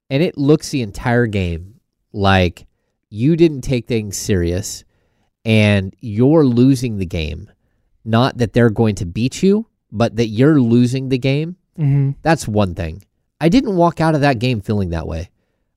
[0.10, 1.82] and it looks the entire game
[2.14, 2.66] like
[3.10, 4.84] you didn't take things serious
[5.44, 7.50] and you're losing the game,
[8.06, 12.12] not that they're going to beat you, but that you're losing the game, Mm-hmm.
[12.22, 13.04] that's one thing.
[13.42, 15.30] I didn't walk out of that game feeling that way.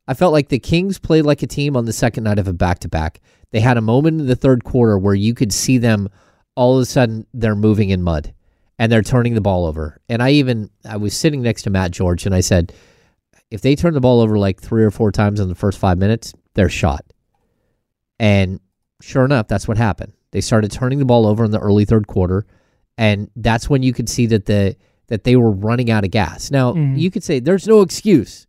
[0.06, 2.52] I felt like the Kings played like a team on the second night of a
[2.52, 3.20] back to back.
[3.50, 6.08] They had a moment in the third quarter where you could see them
[6.54, 8.32] all of a sudden they're moving in mud.
[8.80, 10.00] and they're turning the ball over.
[10.08, 12.72] And I even I was sitting next to Matt George and I said,
[13.50, 15.98] if they turn the ball over like three or four times in the first five
[15.98, 17.04] minutes, they're shot.
[18.20, 18.60] And
[19.00, 20.12] sure enough, that's what happened.
[20.30, 22.46] They started turning the ball over in the early third quarter,
[22.96, 24.76] and that's when you could see that the
[25.08, 26.50] that they were running out of gas.
[26.50, 26.98] Now Mhm.
[26.98, 28.46] you could say there's no excuse.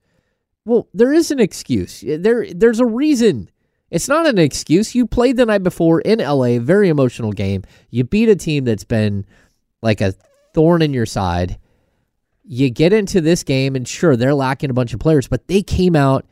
[0.65, 2.03] Well, there is an excuse.
[2.05, 3.49] There there's a reason.
[3.91, 4.93] It's not an excuse.
[4.93, 7.63] You played the night before in LA, very emotional game.
[7.89, 9.25] You beat a team that's been
[9.81, 10.13] like a
[10.53, 11.57] thorn in your side.
[12.43, 15.61] You get into this game, and sure, they're lacking a bunch of players, but they
[15.61, 16.25] came out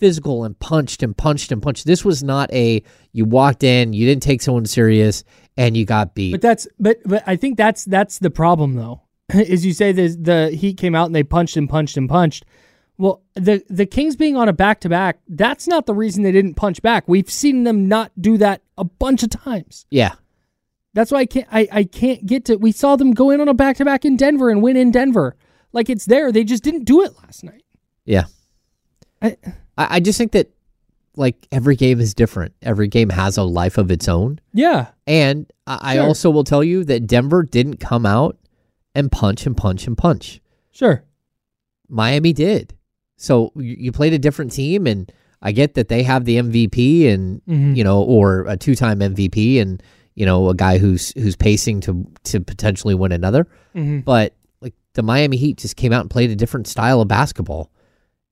[0.00, 1.84] physical and punched and punched and punched.
[1.86, 2.82] This was not a
[3.12, 5.22] you walked in, you didn't take someone serious,
[5.56, 6.32] and you got beat.
[6.32, 9.02] But that's but but I think that's that's the problem though.
[9.34, 12.44] Is you say the the Heat came out and they punched and punched and punched.
[13.00, 16.32] Well, the the Kings being on a back to back, that's not the reason they
[16.32, 17.08] didn't punch back.
[17.08, 19.86] We've seen them not do that a bunch of times.
[19.90, 20.16] yeah,
[20.92, 23.48] That's why I can't I, I can't get to we saw them go in on
[23.48, 25.34] a back to back in Denver and win in Denver.
[25.72, 26.30] Like it's there.
[26.30, 27.64] They just didn't do it last night.
[28.04, 28.24] yeah.
[29.22, 29.36] I,
[29.78, 30.50] I, just think that
[31.16, 32.54] like every game is different.
[32.60, 34.40] Every game has a life of its own.
[34.52, 34.88] yeah.
[35.06, 38.36] And I, I also will tell you that Denver didn't come out
[38.94, 40.40] and punch and punch and punch.
[40.70, 41.02] Sure.
[41.88, 42.74] Miami did.
[43.22, 45.10] So you, played a different team, and
[45.42, 47.76] I get that they have the MVP and Mhm.
[47.76, 49.82] you know, or a two-time MVP, and
[50.14, 53.46] you know, a guy who's who's pacing to to potentially win another.
[53.76, 54.04] Mhm.
[54.04, 57.70] But like the Miami Heat just came out and played a different style of basketball,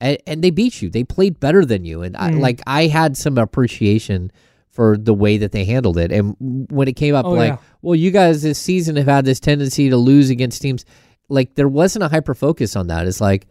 [0.01, 0.89] and, and they beat you.
[0.89, 2.41] They played better than you, and I, Mhm.
[2.41, 4.32] like I had some appreciation
[4.70, 6.11] for the way that they handled it.
[6.12, 6.34] And
[6.70, 7.57] when it came up, Oh, like, yeah.
[7.82, 10.84] well, you guys this season have had this tendency to lose against teams.
[11.28, 13.07] Like there wasn't a hyper focus on that.
[13.07, 13.47] It's like,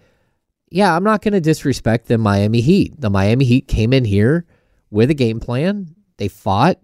[0.69, 2.99] yeah, I'm not going to disrespect the Miami Heat.
[2.99, 4.45] The Miami Heat came in here
[4.91, 5.95] with a game plan.
[6.17, 6.77] They fought.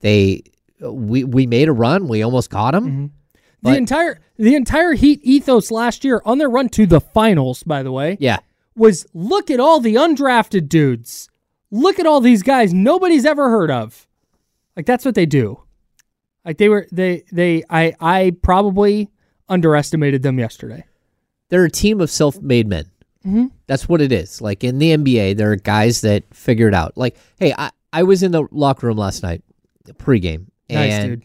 [0.00, 0.42] They
[0.80, 2.08] we we made a run.
[2.08, 2.84] We almost caught them.
[2.86, 3.02] Mm-hmm.
[3.04, 7.62] The But- entire the entire Heat ethos last year on their run to the finals,
[7.62, 8.38] by the way, Yeah.
[8.76, 11.28] was look at all the undrafted dudes.
[11.70, 14.06] Look at all these guys nobody's ever heard of.
[14.76, 15.60] Like that's what they do.
[16.44, 19.08] Like they were they they I I probably
[19.48, 20.84] underestimated them yesterday.
[21.50, 22.86] they're a team of self-made men.
[23.26, 23.50] Mhm.
[23.66, 24.40] That's what it is.
[24.40, 26.96] Like in the NBA, there are guys that figure it out.
[26.96, 29.42] Like, hey, I, I was in the locker room last night,
[29.94, 31.22] pregame, Nice and dude.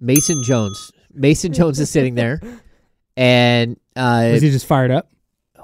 [0.00, 0.92] Mason Jones.
[1.12, 2.40] Mason Jones is sitting there,
[3.16, 5.10] and uh, Was he just fired up?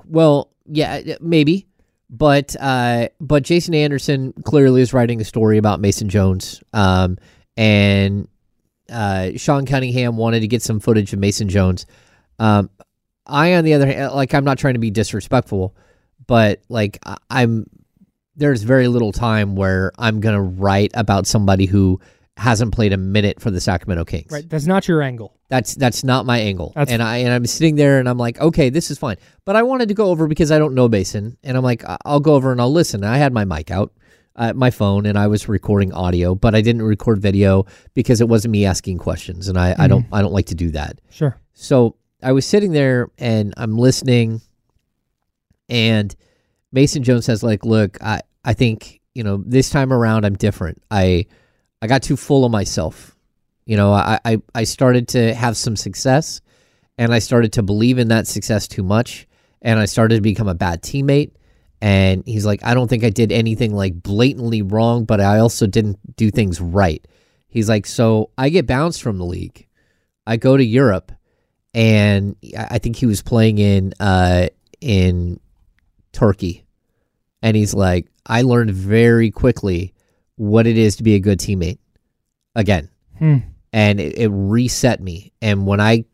[0.07, 1.67] well, yeah, maybe,
[2.09, 7.19] but uh, but Jason Anderson clearly is writing a story about Mason Jones, um,
[7.57, 8.29] and
[8.89, 11.87] uh, Sean Cunningham wanted to get some footage of Mason Jones.
[12.39, 12.71] Um,
[13.27, 15.77] I, on the other hand, like I'm not trying to be disrespectful,
[16.27, 17.67] but like I- I'm,
[18.37, 22.01] there's very little time where I'm gonna write about somebody who
[22.37, 24.33] hasn't played a minute for the Sacramento Kings.
[24.33, 24.49] Right.
[24.49, 25.37] That's not your angle.
[25.49, 26.73] That's that's not my angle.
[26.75, 29.17] That's- and I and I'm sitting there and I'm like, okay, this is fine.
[29.45, 32.21] But I wanted to go over because I don't know Mason, and I'm like, I'll
[32.21, 33.05] go over and I'll listen.
[33.05, 33.93] And I had my mic out,
[34.37, 38.29] uh, my phone, and I was recording audio, but I didn't record video because it
[38.29, 40.99] wasn't me asking questions, and I, I don't I don't like to do that.
[41.11, 41.37] Sure.
[41.53, 44.41] So I was sitting there and I'm listening,
[45.69, 46.15] and
[46.73, 50.83] Mason Jones says, like, look, I, I think, you know, this time around I'm different.
[50.91, 51.27] I
[51.83, 53.17] I got too full of myself.
[53.65, 56.41] You know, I, I, I started to have some success
[56.99, 59.27] and I started to believe in that success too much
[59.63, 61.33] and I started to become a bad teammate.
[61.81, 65.67] And he's like, I don't think I did anything like blatantly wrong, but I also
[65.67, 67.07] didn't do things right.
[67.49, 69.67] He's like, so I get bounced from the league.
[70.27, 71.13] I go to Europe
[71.75, 74.49] and I think he was playing in uh
[74.81, 75.39] in
[76.13, 76.65] Turkey.
[77.43, 79.95] And he's like, I learned very quickly
[80.37, 81.79] what it is to be a good teammate.
[82.55, 82.91] Again.
[83.19, 83.39] Hmm.
[83.73, 85.33] And it, it reset me.
[85.41, 86.05] And when I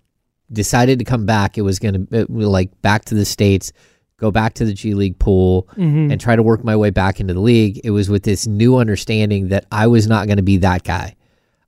[0.52, 3.72] decided to come back, it was going to like back to the States,
[4.18, 6.12] go back to the G League pool Mhm.
[6.12, 7.80] and try to work my way back into the league.
[7.82, 11.15] It was with this new understanding that I was not going to be that guy.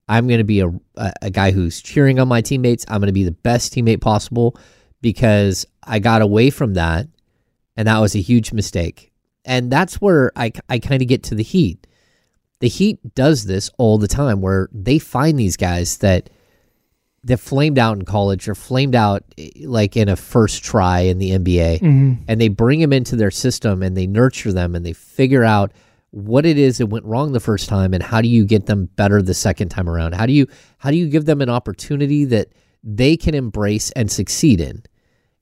[0.09, 2.85] I'm going to be a, a, a guy who's cheering on my teammates.
[2.89, 4.57] I'm going to be the best teammate possible
[5.01, 7.07] because I got away from that.
[7.77, 9.13] And that was a huge mistake.
[9.45, 11.87] And that's where I, I kind of get to the Heat.
[12.61, 16.31] The Heat does this all the time where they find these guys that
[17.25, 21.19] that flamed out in college or flamed out eh, like in a first try in
[21.19, 22.19] the NBA Mhm.
[22.29, 25.73] and they bring them into their system and they nurture them and they figure out
[26.11, 28.87] what it is that went wrong the first time and how do you get them
[28.97, 30.15] better the second time around?
[30.15, 30.47] How do you
[30.79, 32.49] how do you give them an opportunity that
[32.83, 34.83] they can embrace and succeed in?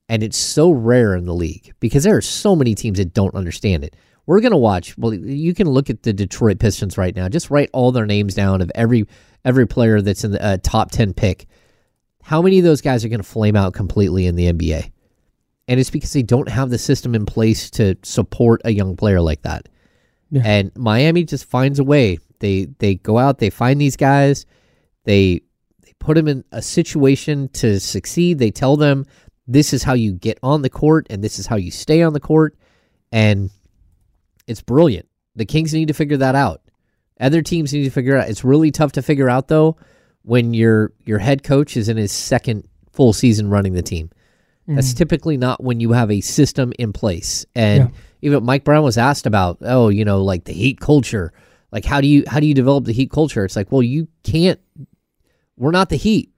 [0.08, 3.34] And it's so rare in the league because there are so many teams that don't
[3.34, 3.96] understand it.
[4.26, 7.28] We're going to watch well you can look at the detroit pistons right now.
[7.28, 9.06] Just write all their names down of every
[9.44, 11.46] every player that's in the uh, top 10 pick.
[12.22, 14.90] How many of those guys are going to flame out completely in the NBA?
[15.68, 19.20] And it's because they don't have the system in place to support a young player
[19.20, 19.68] like that.
[20.30, 20.42] Yeah.
[20.44, 22.18] And Miami just finds a way.
[22.40, 24.46] They they go out, they find these guys,
[25.04, 25.42] they
[25.82, 28.38] they put them in a situation to succeed.
[28.38, 29.06] They tell them
[29.46, 32.12] this is how you get on the court and this is how you stay on
[32.12, 32.56] the court
[33.12, 33.50] and
[34.46, 35.08] it's brilliant.
[35.36, 36.62] The Kings need to figure that out.
[37.20, 38.28] Other teams need to figure out.
[38.28, 39.76] It's really tough to figure out though
[40.22, 44.10] when your your head coach is in his second full season running the team.
[44.68, 47.46] That's typically not when you have a system in place.
[47.54, 47.88] And Yeah.
[48.22, 51.32] even Mike Brown was asked about, oh, you know, like the Heat culture.
[51.72, 53.44] Like how do you how do you develop the Heat culture?
[53.44, 54.58] It's like, well, you can't.
[55.56, 56.30] We're not the Heat.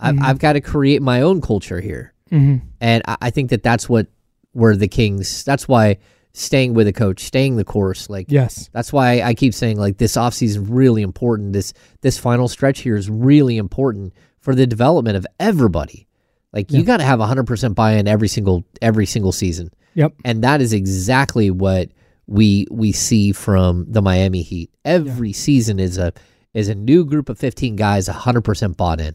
[0.00, 2.12] I've I've got to create my own culture here.
[2.30, 2.66] Mm-hmm.
[2.80, 4.06] And I, I think that that's what
[4.52, 5.44] where the Kings.
[5.44, 5.98] That's why
[6.34, 8.68] staying with a coach, staying the course, like Yes.
[8.72, 11.52] that's why I keep saying like this offseason is really important.
[11.52, 11.72] This
[12.02, 16.06] this final stretch here is really important for the development of everybody.
[16.52, 19.70] Like you got to have 100% buy-in every single every single season.
[19.94, 20.14] Yep.
[20.24, 21.90] And that is exactly what
[22.26, 24.70] we we see from the Miami Heat.
[24.84, 26.12] Every season is a
[26.54, 29.14] is a new group of 15 guys 100% bought in.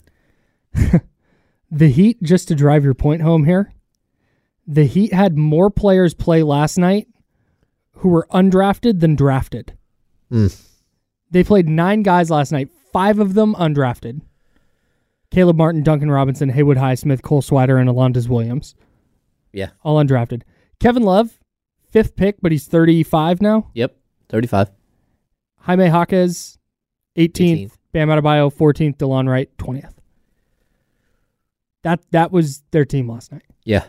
[1.73, 3.73] The Heat, just to drive your point home here,
[4.67, 7.07] the Heat had more players play last night
[7.93, 9.73] who were undrafted than drafted.
[10.31, 10.55] Mm.
[11.31, 14.21] They played nine guys last night, five of them undrafted.
[15.33, 18.75] Caleb Martin, Duncan Robinson, Haywood Highsmith, Cole Swider, and Alondes Williams,
[19.51, 19.71] Yeah.
[19.83, 20.43] all undrafted.
[20.79, 21.39] Kevin Love,
[21.89, 23.71] fifth pick, but he's 35 now.
[23.73, 23.97] Yep.
[24.29, 24.69] 35.
[25.61, 26.59] Jaime Jaquez,
[27.17, 27.71] 18th.
[27.71, 27.71] 18th.
[27.93, 28.97] Bam Adebayo, 14th.
[28.97, 29.93] DeLon Wright, 20th.
[31.81, 33.43] That that was their team last night.
[33.65, 33.85] Yeah.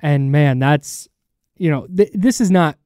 [0.00, 1.08] And man, that's
[1.58, 2.78] you know, th- this is not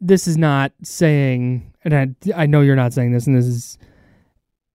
[0.00, 3.78] this is not saying and I, I know you're not saying this and this is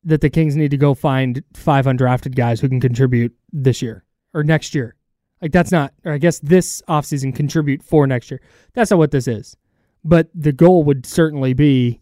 [0.08, 4.05] that the Kings need to go find five undrafted guys who can contribute this year
[4.34, 4.95] or next year.
[5.41, 8.41] Like that's not or I guess this offseason contribute for next year.
[8.74, 9.55] That's not what this is.
[10.03, 11.99] But the goal would certainly be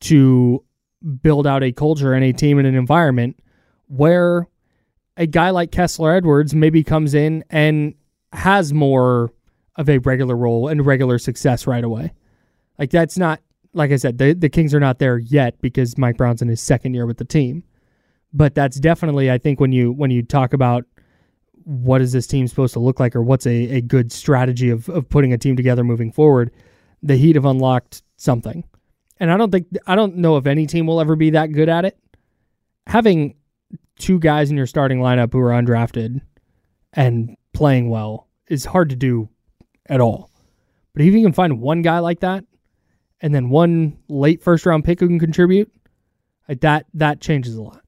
[0.00, 0.62] to
[1.22, 3.38] build out a culture and a team and an environment
[3.86, 4.46] where
[5.16, 7.94] a guy like Kessler Edwards maybe comes in and
[8.32, 9.32] has more
[9.76, 12.12] of a regular role and regular success right away.
[12.78, 13.40] Like that's not
[13.76, 16.60] like I said, the the Kings are not there yet because Mike Brown's in his
[16.60, 17.62] second year with the team.
[18.32, 20.84] But that's definitely I think when you when you talk about
[21.64, 24.88] what is this team supposed to look like or what's a, a good strategy of,
[24.88, 26.52] of putting a team together moving forward,
[27.02, 28.64] the Heat have unlocked something.
[29.18, 31.68] And I don't think I don't know if any team will ever be that good
[31.68, 31.98] at it.
[32.86, 33.34] Having
[33.98, 36.22] two guys in your starting lineup who are undrafted
[36.94, 39.28] and playing well is hard to do
[39.86, 40.30] at all.
[40.94, 42.44] But if you can find one guy like that
[43.20, 45.70] and then one late first round pick who can contribute,
[46.48, 47.82] like that that changes a lot.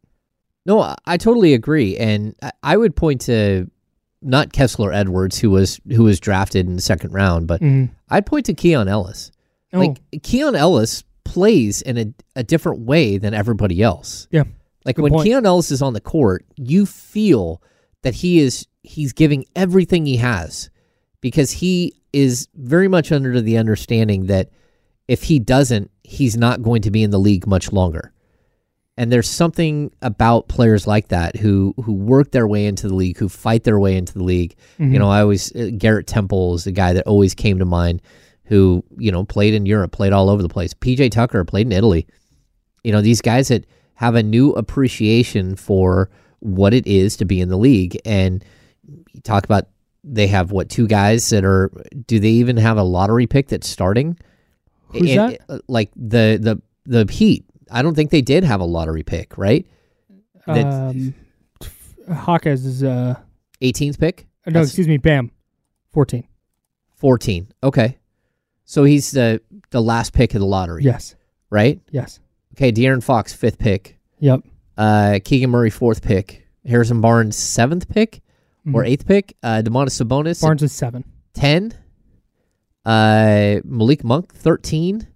[0.66, 3.70] No, I, totally agree, and I, would point to
[4.20, 7.90] not Kessler Edwards, who was who was drafted in the second round, but Mhm.
[8.10, 9.30] I'd point to Keon Ellis.
[9.72, 9.78] Oh.
[9.78, 12.06] Like Keon Ellis plays in a,
[12.36, 14.28] a different way than everybody else.
[14.30, 14.44] Yeah.
[14.84, 15.26] Like Good when point.
[15.26, 17.62] Keon Ellis is on the court, you feel
[18.02, 20.68] that he is he's giving everything he has
[21.20, 24.50] because he is very much under the understanding that
[25.08, 28.12] if he doesn't, he's not going to be in the league much longer.
[28.98, 33.16] And there's something about players like that who who work their way into the league,
[33.16, 34.56] who fight their way into the league.
[34.92, 38.02] You know, I always uh, Garrett Temple is the guy that always came to mind,
[38.44, 40.74] who you know played in Europe, played all over the place.
[40.74, 42.06] PJ Tucker played in Italy.
[42.82, 47.40] You know, these guys that have a new appreciation for what it is to be
[47.40, 48.44] in the league, and
[49.12, 49.68] you talk about
[50.02, 51.70] they have what two guys that are.
[52.08, 54.18] Do they even have a lottery pick that's starting?
[54.88, 55.40] Who's And, that?
[55.48, 56.62] uh, Like the the
[57.04, 57.44] the Heat.
[57.70, 59.66] I don't think they did have a lottery pick, right?
[60.46, 61.14] Um,
[62.08, 63.16] Jaquez is uh
[63.60, 64.26] 18th pick?
[64.46, 65.30] no, That's excuse me, Bam,
[65.92, 66.26] fourteen.
[66.96, 67.48] 14.
[67.62, 67.98] Okay.
[68.64, 71.14] So he's the the last pick of the lottery, Yes,
[71.50, 71.80] right?
[71.90, 72.18] yes,
[72.54, 73.98] Okay, De'Aaron Fox, fifth pick.
[74.18, 74.40] yep.
[74.76, 76.46] Uh, Keegan Murray, fourth pick.
[76.66, 78.20] Harrison Barnes, seventh pick
[78.72, 78.88] or Mhm.
[78.88, 79.36] eighth pick.
[79.42, 81.04] Uh, Domantas Sabonis, Barnes is seven.
[81.34, 81.72] 10.
[82.88, 85.06] Uh, Malik Monk, 13.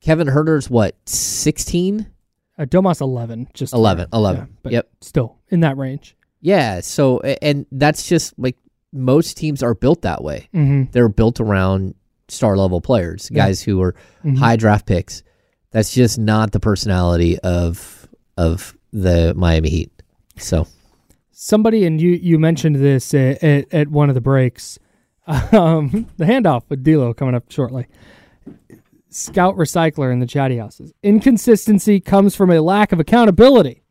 [0.00, 2.06] Kevin Huerter's what, 16?
[2.58, 4.40] Uh, Domas eleven, just 11, 11.
[4.40, 4.88] Yeah, but Yep.
[5.00, 6.16] still in that range.
[6.40, 6.80] Yeah.
[6.80, 8.56] So, and that's just like
[8.92, 10.48] most teams are built that way.
[10.54, 10.90] Mm-hmm.
[10.92, 11.94] They're built around
[12.28, 13.46] star level players, Yeah.
[13.46, 14.38] guys who are Mhm.
[14.38, 15.22] high draft picks.
[15.70, 19.90] That's just not the personality of of the Miami Heat.
[20.36, 20.66] So,
[21.32, 24.78] Somebody and you you mentioned this at, at, at one of the breaks.
[25.28, 27.86] Um, the handoff with D'Lo coming up shortly.
[29.10, 30.92] Scout recycler in the chatty houses.
[31.02, 33.82] Inconsistency comes from a lack of accountability.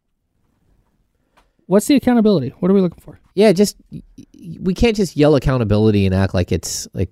[1.67, 2.49] what's the accountability?
[2.59, 3.19] What are we looking for?
[3.35, 7.09] Yeah, just y- y- we can't just yell accountability and act like it's like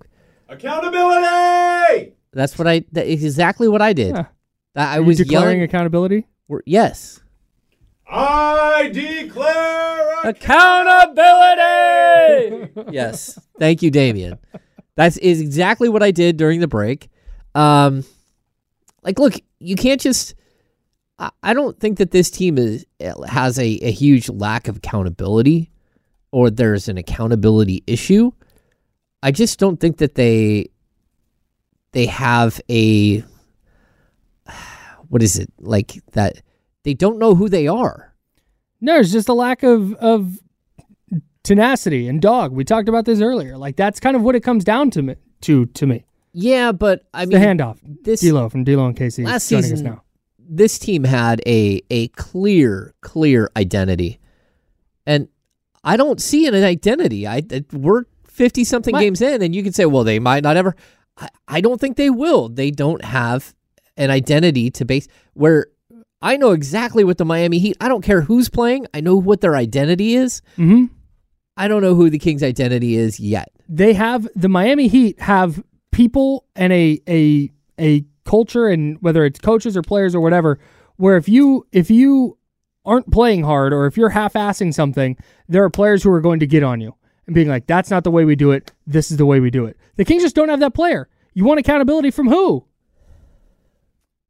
[0.50, 2.14] Accountability!
[2.32, 4.16] that's what I that is exactly what I did.
[4.16, 4.26] Yeah.
[4.76, 5.62] That I Are you was declaring yelling.
[5.64, 6.28] accountability.
[6.66, 7.20] yes.
[8.08, 12.72] I declare Accountability.
[12.92, 13.38] yes.
[13.60, 14.40] Thank you, Damien.
[14.96, 17.10] That's exactly what I did during the break.
[17.54, 18.04] Um,
[19.04, 20.34] like, look, you can't just.
[21.20, 22.86] I, I don't think that this team is
[23.28, 25.70] has a, a huge lack of accountability,
[26.32, 28.32] or there's an accountability issue.
[29.22, 30.70] I just don't think that they
[31.92, 33.24] they have a
[35.10, 36.42] what is it like that
[36.86, 38.14] they don't know who they are.
[38.80, 40.40] No, it's just a lack of of
[41.44, 42.52] tenacity and dog.
[42.54, 43.58] We talked about this earlier.
[43.58, 45.16] Like that's kind of what it comes down to me.
[45.42, 47.78] To to me, Yeah, but I It's mean the handoff.
[48.04, 50.04] this D'Lo from D'Lo and Casey last season, us now.
[50.40, 54.20] this team had a a clear, clear identity,
[55.06, 55.28] and
[55.84, 57.28] I don't see an identity.
[57.28, 60.58] I I- we're fifty something games in, and you can say, well, they might not
[60.58, 60.76] ever.
[61.18, 62.50] I, I don't think they will.
[62.50, 63.54] They don't have
[63.98, 65.68] an identity to base where.
[66.26, 67.78] I know exactly what the Miami Heat.
[67.80, 68.88] I don't care who's playing.
[68.94, 70.42] I know what their identity is.
[70.56, 70.86] hmm
[71.58, 73.50] I don't know who the Kings' identity is yet.
[73.70, 77.50] They have the Miami Heat have people and a a
[77.80, 80.60] a culture and whether it's coaches or players or whatever,
[80.98, 82.38] where if you if you
[82.84, 85.16] aren't playing hard or if you're half-assing something,
[85.48, 86.94] there are players who are going to get on you
[87.26, 88.74] and being like, "That's not the way we do it.
[88.86, 91.08] This is the way we do it." The Kings just don't have that player.
[91.34, 92.66] You want accountability from who?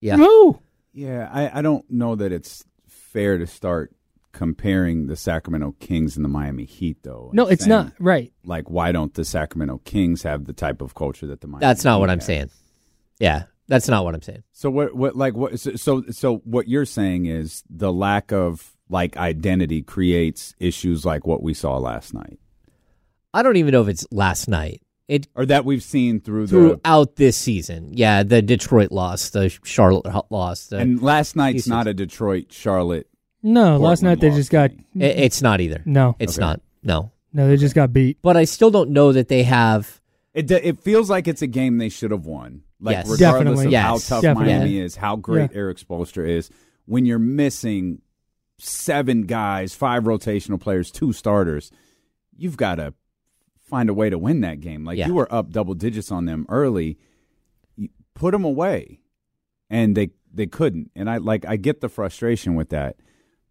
[0.02, 0.16] Yeah.
[0.16, 0.60] From who?
[0.96, 3.94] Yeah, I, I don't know that it's fair to start
[4.32, 7.32] comparing the Sacramento Kings and the Miami Heat, though.
[7.34, 8.32] No, and it's saying, not right.
[8.46, 11.84] Like, why don't the Sacramento Kings have the type of culture that the Miami That's
[11.84, 12.26] not Heat what I'm have?
[12.26, 12.50] saying.
[13.20, 14.44] Yeah, that's not what I'm saying.
[14.54, 14.96] So what?
[14.96, 15.16] What?
[15.18, 15.60] Like what?
[15.60, 21.28] So, so so what you're saying is the lack of like identity creates issues like
[21.28, 22.40] what we saw last night,
[23.34, 24.82] I don't even know if it's last night.
[25.08, 26.50] It or that we've seen through the.
[26.80, 27.92] throughout this season.
[27.94, 30.68] Yeah, the Detroit loss, the Charlotte ho- loss.
[30.68, 31.70] The, And last night's pieces.
[31.70, 33.08] not a Detroit Charlotte.
[33.44, 35.84] No, last night they just got to i- it's not either.
[35.86, 36.46] no, It's Okay.
[36.48, 36.62] not.
[36.82, 37.12] No.
[37.34, 38.18] no, they just got beat.
[38.24, 40.02] But I still don't know that they have.
[40.34, 42.64] It it feels like it's a game they should have won.
[42.82, 43.08] Like Yes.
[43.10, 43.66] regardless Definitely.
[43.68, 43.84] of Yes.
[43.84, 44.54] how tough Definitely.
[44.54, 45.58] Miami is, how great Yeah.
[45.60, 46.50] Erik Spoelstra is,
[46.86, 48.02] when you're missing
[48.58, 51.72] seven guys, five rotational players, two starters,
[52.36, 52.94] you've got to
[53.66, 54.86] find a way to win that game.
[54.86, 55.08] Like Yeah.
[55.08, 56.98] you were up double digits on them early,
[57.76, 59.02] you put them away,
[59.70, 60.92] and they they couldn't.
[60.96, 62.98] And I like I get the frustration with that.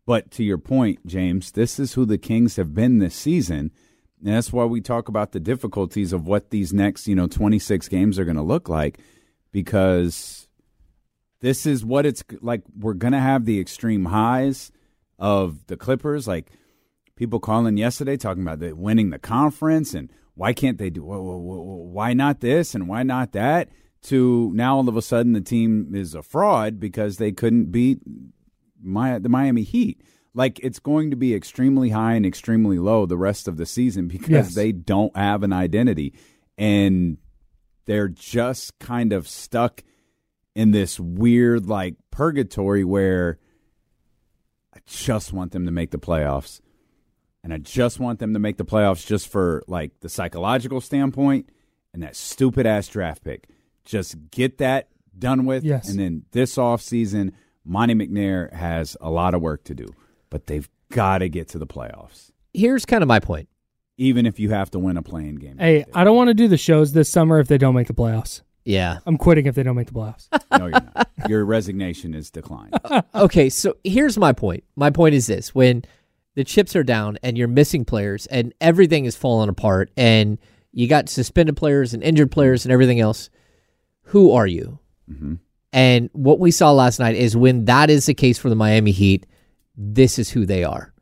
[0.06, 3.70] But to your point, James, this is who the Kings have been this season.
[4.22, 7.88] And that's why we talk about the difficulties of what these next, you know, 26
[7.88, 8.98] games are going to look like
[9.52, 10.48] because
[11.40, 12.62] this is what it's like.
[12.78, 14.70] We're going to have the extreme highs
[15.18, 16.26] of the Clippers.
[16.28, 16.50] Like
[17.16, 21.14] people calling yesterday talking about the, winning the conference and why can't they do, wh-
[21.14, 23.68] wh- wh- why not this and why not that?
[24.04, 28.00] To now all of a sudden the team is a fraud because they couldn't beat
[28.82, 30.02] my, the Miami Heat.
[30.34, 34.08] Like it's going to be extremely high and extremely low the rest of the season
[34.08, 34.54] because Yes.
[34.54, 36.12] they don't have an identity
[36.58, 37.16] and
[37.86, 39.82] they're just kind of stuck
[40.56, 43.38] in this weird like purgatory where
[44.74, 46.60] I just want them to make the playoffs.
[47.44, 51.50] And I just want them to make the playoffs just for like the psychological standpoint
[51.92, 53.48] and that stupid ass draft pick.
[53.84, 55.62] Just get that done with.
[55.62, 55.90] Yes.
[55.90, 57.32] And then this offseason,
[57.62, 59.86] Monte McNair has a lot of work to do.
[60.30, 62.30] But they've got to get to the playoffs.
[62.54, 63.48] Here's kind of my point.
[63.98, 65.58] Even if you have to win a play-in game.
[65.58, 67.94] Hey, I don't want to do the shows this summer if they don't make the
[67.94, 68.40] playoffs.
[68.64, 68.98] Yeah.
[69.06, 70.28] I'm quitting if they don't make the playoffs.
[70.58, 71.10] No, you're not.
[71.28, 72.78] Your resignation is declined.
[73.14, 74.62] Okay, so here's my point.
[74.76, 75.84] My point is this: when
[76.34, 80.38] the chips are down and you're missing players and everything is falling apart and
[80.72, 83.30] you got suspended players and injured players and everything else,
[84.02, 84.78] who are you?
[85.10, 85.34] Mm-hmm.
[85.72, 88.90] And what we saw last night is when that is the case for the Miami
[88.92, 89.26] Heat,
[89.76, 90.92] this is who they are.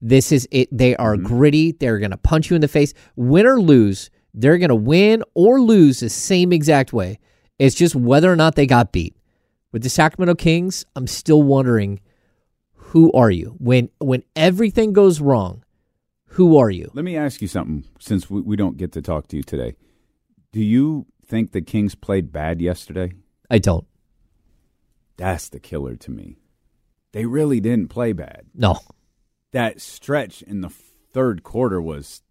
[0.00, 0.68] This is it.
[0.70, 1.26] They are mm-hmm.
[1.26, 1.72] gritty.
[1.72, 2.92] They're going to punch you in the face.
[3.16, 7.18] Win or lose, they're going to win or lose the same exact way.
[7.58, 9.16] It's just whether or not they got beat.
[9.72, 12.00] With the Sacramento Kings, I'm still wondering
[12.90, 13.56] who are you?
[13.58, 15.64] When when everything goes wrong,
[16.26, 16.90] who are you?
[16.94, 19.74] Let me ask you something since we, we don't get to talk to you today.
[20.52, 23.12] Do you think the Kings played bad yesterday?
[23.50, 23.86] I don't.
[25.16, 26.36] That's the killer to me.
[27.12, 28.46] They really didn't play bad.
[28.54, 28.78] No.
[29.52, 32.22] That stretch in the third quarter was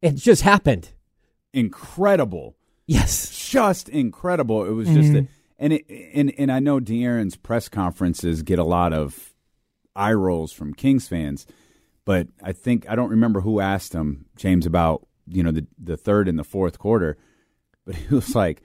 [0.00, 0.90] It just happened.
[1.52, 2.56] incredible.
[2.86, 3.48] Yes.
[3.50, 4.64] Just incredible.
[4.64, 5.26] It was just mm-hmm.
[5.26, 5.28] a,
[5.58, 9.33] and it and and I know De'Aaron's press conferences get a lot of
[9.96, 11.46] eye rolls from Kings fans,
[12.04, 15.96] but I think I don't remember who asked him James about you know the the
[15.96, 17.16] third and the fourth quarter,
[17.84, 18.62] but he was like.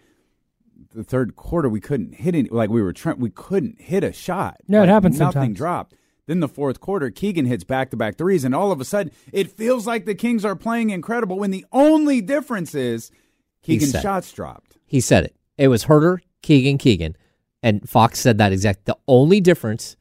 [0.91, 2.49] The third quarter, we couldn't hit any.
[2.49, 4.57] Like we were trying, we couldn't hit a shot.
[4.67, 5.57] No, it Like, happens Nothing sometimes.
[5.57, 5.95] dropped.
[6.25, 9.11] Then the fourth quarter, Keegan hits back to back threes, and all of a sudden,
[9.31, 11.37] it feels like the Kings are playing incredible.
[11.37, 13.11] When the only difference is
[13.61, 14.77] Keegan's shots dropped.
[14.87, 15.35] He said it.
[15.59, 17.15] It was Huerter, Keegan, Keegan.
[17.61, 18.85] And Fox said that exact.
[18.85, 19.95] The only difference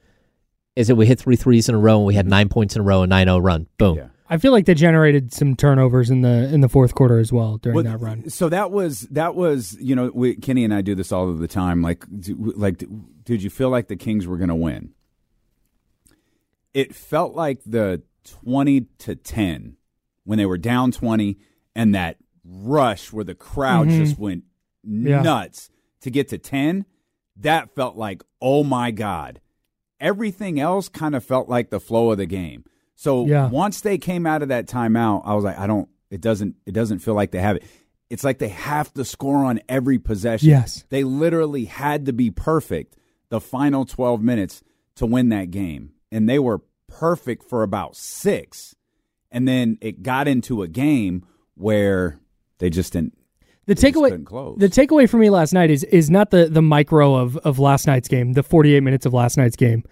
[0.78, 2.80] is that we hit three threes in a row and we had nine points in
[2.80, 3.66] a row, a 9 0 run.
[3.78, 3.96] Boom.
[3.96, 4.06] Yeah.
[4.30, 7.56] I feel like they generated some turnovers in the in the fourth quarter as well
[7.56, 8.30] during Well, that run.
[8.30, 11.38] So that was that was you know we, Kenny and I do this all of
[11.40, 11.82] the time.
[11.82, 12.84] Like like
[13.24, 14.92] did you feel like the Kings were going to win?
[16.74, 19.78] It felt like the twenty to ten
[20.24, 21.38] when they were down twenty
[21.74, 24.04] and that rush where the crowd mm-hmm.
[24.04, 24.44] just went
[24.84, 25.22] Yeah.
[25.22, 25.70] nuts
[26.02, 26.84] to get to ten.
[27.36, 29.40] That felt like oh my god.
[30.00, 32.64] Everything else kind of felt like the flow of the game.
[32.94, 33.48] So Yeah.
[33.48, 35.88] once they came out of that timeout, I was like, I don't.
[36.10, 36.56] It doesn't.
[36.66, 37.64] It doesn't feel like they have it.
[38.08, 40.48] It's like they have to score on every possession.
[40.48, 40.84] Yes.
[40.88, 42.96] they literally had to be perfect
[43.28, 44.62] the final twelve minutes
[44.94, 48.74] to win that game, and they were perfect for about six,
[49.30, 52.18] and then it got into a game where
[52.58, 53.17] they just didn't.
[53.68, 54.10] The takeaway
[54.58, 57.86] the takeaway for me last night is is not the the micro of of last
[57.86, 59.84] night's game, the 48 minutes of last night's game.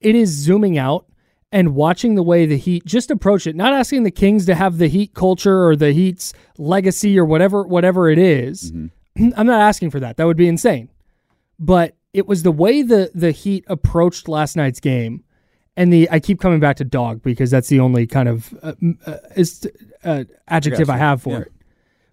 [0.00, 1.06] It is zooming out
[1.52, 4.78] and watching the way the Heat just approach it, not asking the Kings to have
[4.78, 8.72] the Heat culture or the Heat's legacy or whatever whatever it is.
[9.16, 10.16] I'm not asking for that.
[10.16, 10.88] That would be insane.
[11.58, 15.22] But it was the way the the Heat approached last night's game,
[15.76, 18.72] and the I keep coming back to dog because that's the only kind of uh,
[19.06, 19.16] uh,
[20.02, 21.38] uh, adjective I have for Yeah.
[21.42, 21.52] it.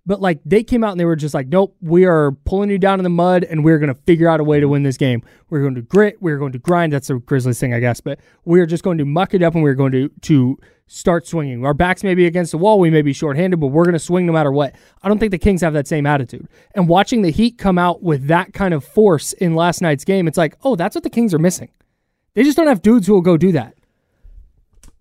[0.07, 2.79] But like they came out and they were just like, nope, we are pulling you
[2.79, 4.95] down in the mud and we're going to figure out a way to win this
[4.95, 5.21] game.
[5.49, 6.93] We're going to grit, we're going to grind.
[6.93, 7.99] That's a Grizzlies thing, I guess.
[7.99, 11.65] But we're just going to muck it up and we're going to to start swinging.
[11.65, 13.99] Our backs may be against the wall, we may be shorthanded, but we're going to
[13.99, 14.73] swing no matter what.
[15.03, 16.47] I don't think the Kings have that same attitude.
[16.73, 20.25] And watching the Heat come out with that kind of force in last night's game,
[20.29, 21.69] it's like, oh, that's what the Kings are missing.
[22.35, 23.73] They just don't have dudes who will go do that.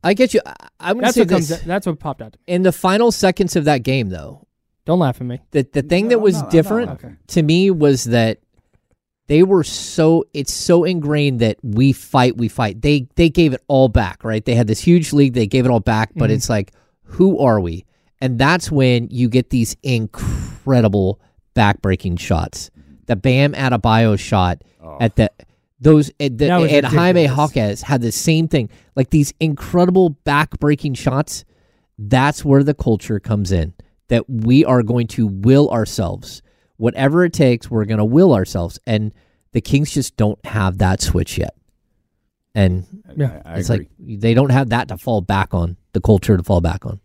[0.03, 0.41] I get you.
[0.45, 1.49] I- I'm going to That's say what comes.
[1.49, 1.61] this.
[1.61, 2.37] That's what popped out.
[2.47, 4.46] In the final seconds of that game, though,
[4.87, 5.41] Don't laugh at me.
[5.51, 7.16] the the thing No, that I'm was not- I'm not different laughing.
[7.28, 8.39] to me was that
[9.28, 12.80] they were so it's so ingrained that we fight we fight.
[12.80, 14.45] They they gave it all back right?
[14.45, 16.34] They had this huge league they gave it all back but mm-hmm.
[16.37, 16.72] it's like
[17.03, 17.84] who are we?
[18.20, 21.20] And that's when you get these incredible
[21.55, 22.70] backbreaking shots.
[23.07, 24.97] The bam Adebayo shot oh.
[25.01, 25.30] at the
[25.80, 27.55] those at the, That was and Jaime ridiculous.
[27.55, 28.70] Jaquez had the same thing.
[28.95, 31.45] Like these incredible backbreaking shots
[31.99, 33.72] that's where the culture comes in
[34.09, 36.43] that we are going to will ourselves
[36.77, 39.13] whatever it takes we're going to will ourselves and
[39.53, 41.55] the kings just don't have that switch yet
[42.55, 42.87] and
[43.17, 43.43] Yeah.
[43.45, 43.89] I, I it's agree.
[44.09, 47.01] like they don't have that to fall back on the culture to fall back on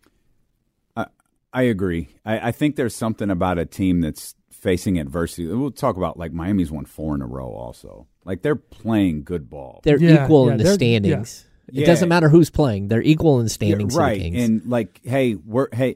[0.96, 1.06] I,
[1.54, 2.10] I agree.
[2.26, 5.48] I, I think there's something about a team that's facing adversity.
[5.48, 7.48] We'll talk about like Miami's won four in a row.
[7.50, 9.82] Also, like they're playing good ball.
[9.84, 11.84] they're Yeah, equal yeah, in the standings yeah.
[11.84, 14.22] it doesn't matter who's playing they're equal in standings Yeah, to the right?
[14.22, 14.44] Kings.
[14.44, 15.96] And like, hey, we're hey,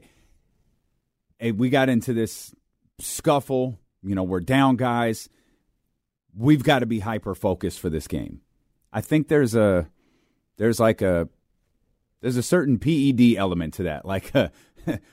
[1.40, 2.54] we got into this
[2.98, 3.78] scuffle.
[4.02, 5.28] You know, we're down, guys.
[6.36, 8.40] We've got to be hyper focused for this game.
[8.92, 9.88] I think there's a
[10.56, 11.28] there's like a
[12.20, 14.50] there's a certain PED element to that, like a,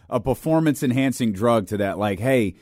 [0.10, 1.98] a performance enhancing drug to that.
[1.98, 2.56] Like, hey,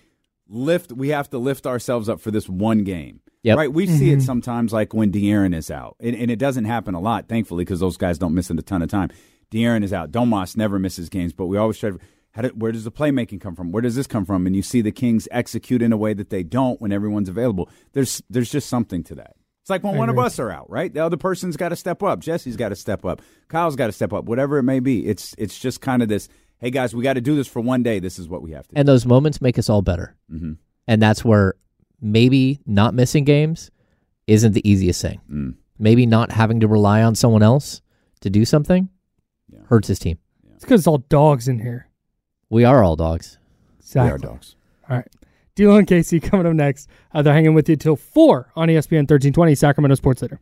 [0.48, 0.92] lift.
[0.92, 3.22] We have to lift ourselves up for this one game.
[3.44, 3.58] Yep.
[3.58, 3.74] Right.
[3.74, 4.26] We see it mm-hmm.
[4.26, 7.80] sometimes, like when De'Aaron is out, and, and it doesn't happen a lot, thankfully, because
[7.80, 9.10] those guys don't miss in a ton of time.
[9.50, 10.12] De'Aaron is out.
[10.12, 12.00] Domas never misses games, but we always try to.
[12.32, 13.72] How did, where does the playmaking come from?
[13.72, 14.48] Where does this come from?
[14.48, 17.70] And you see the Kings execute in a way that they don't when everyone's available.
[17.94, 19.36] There's there's just something to that.
[19.62, 20.92] It's like when I one of us are out, right?
[20.94, 22.20] The other person's got to step up.
[22.20, 23.22] Jesse's got to step up.
[23.50, 24.26] Kyle's got to step up.
[24.26, 26.30] Whatever it may be, it's it's just kind of this.
[26.58, 28.00] Hey guys, we got to do this for one day.
[28.00, 28.76] This is what we have to.
[28.76, 28.80] do.
[28.80, 30.58] and those moments make us all better Mhm.
[30.88, 31.56] and that's where
[32.00, 33.70] maybe not missing games
[34.28, 35.56] isn't the easiest thing Mm.
[35.78, 37.82] maybe not having to rely on someone else
[38.22, 38.90] to do something
[39.52, 39.60] Yeah.
[39.68, 40.18] hurts his team
[40.56, 41.88] It's because it's all dogs in here.
[42.52, 43.40] We are all dogs
[44.06, 44.56] We are dogs.
[44.90, 45.08] All right.
[45.56, 46.88] D'Lo and Casey coming up next.
[47.14, 50.40] Uh, they're hanging with you till 4 on ESPN 1320, Sacramento Sports Center.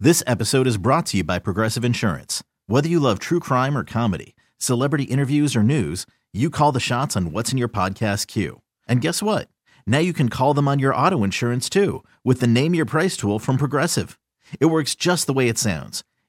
[0.00, 2.42] This episode is brought to you by Progressive Insurance.
[2.66, 7.16] Whether you love true crime or comedy, celebrity interviews or news, you call the shots
[7.16, 8.62] on what's in your podcast queue.
[8.88, 9.48] And guess what?
[9.86, 13.16] Now you can call them on your auto insurance too with the Name Your Price
[13.16, 14.18] tool from Progressive.
[14.60, 16.04] It works just the way it sounds.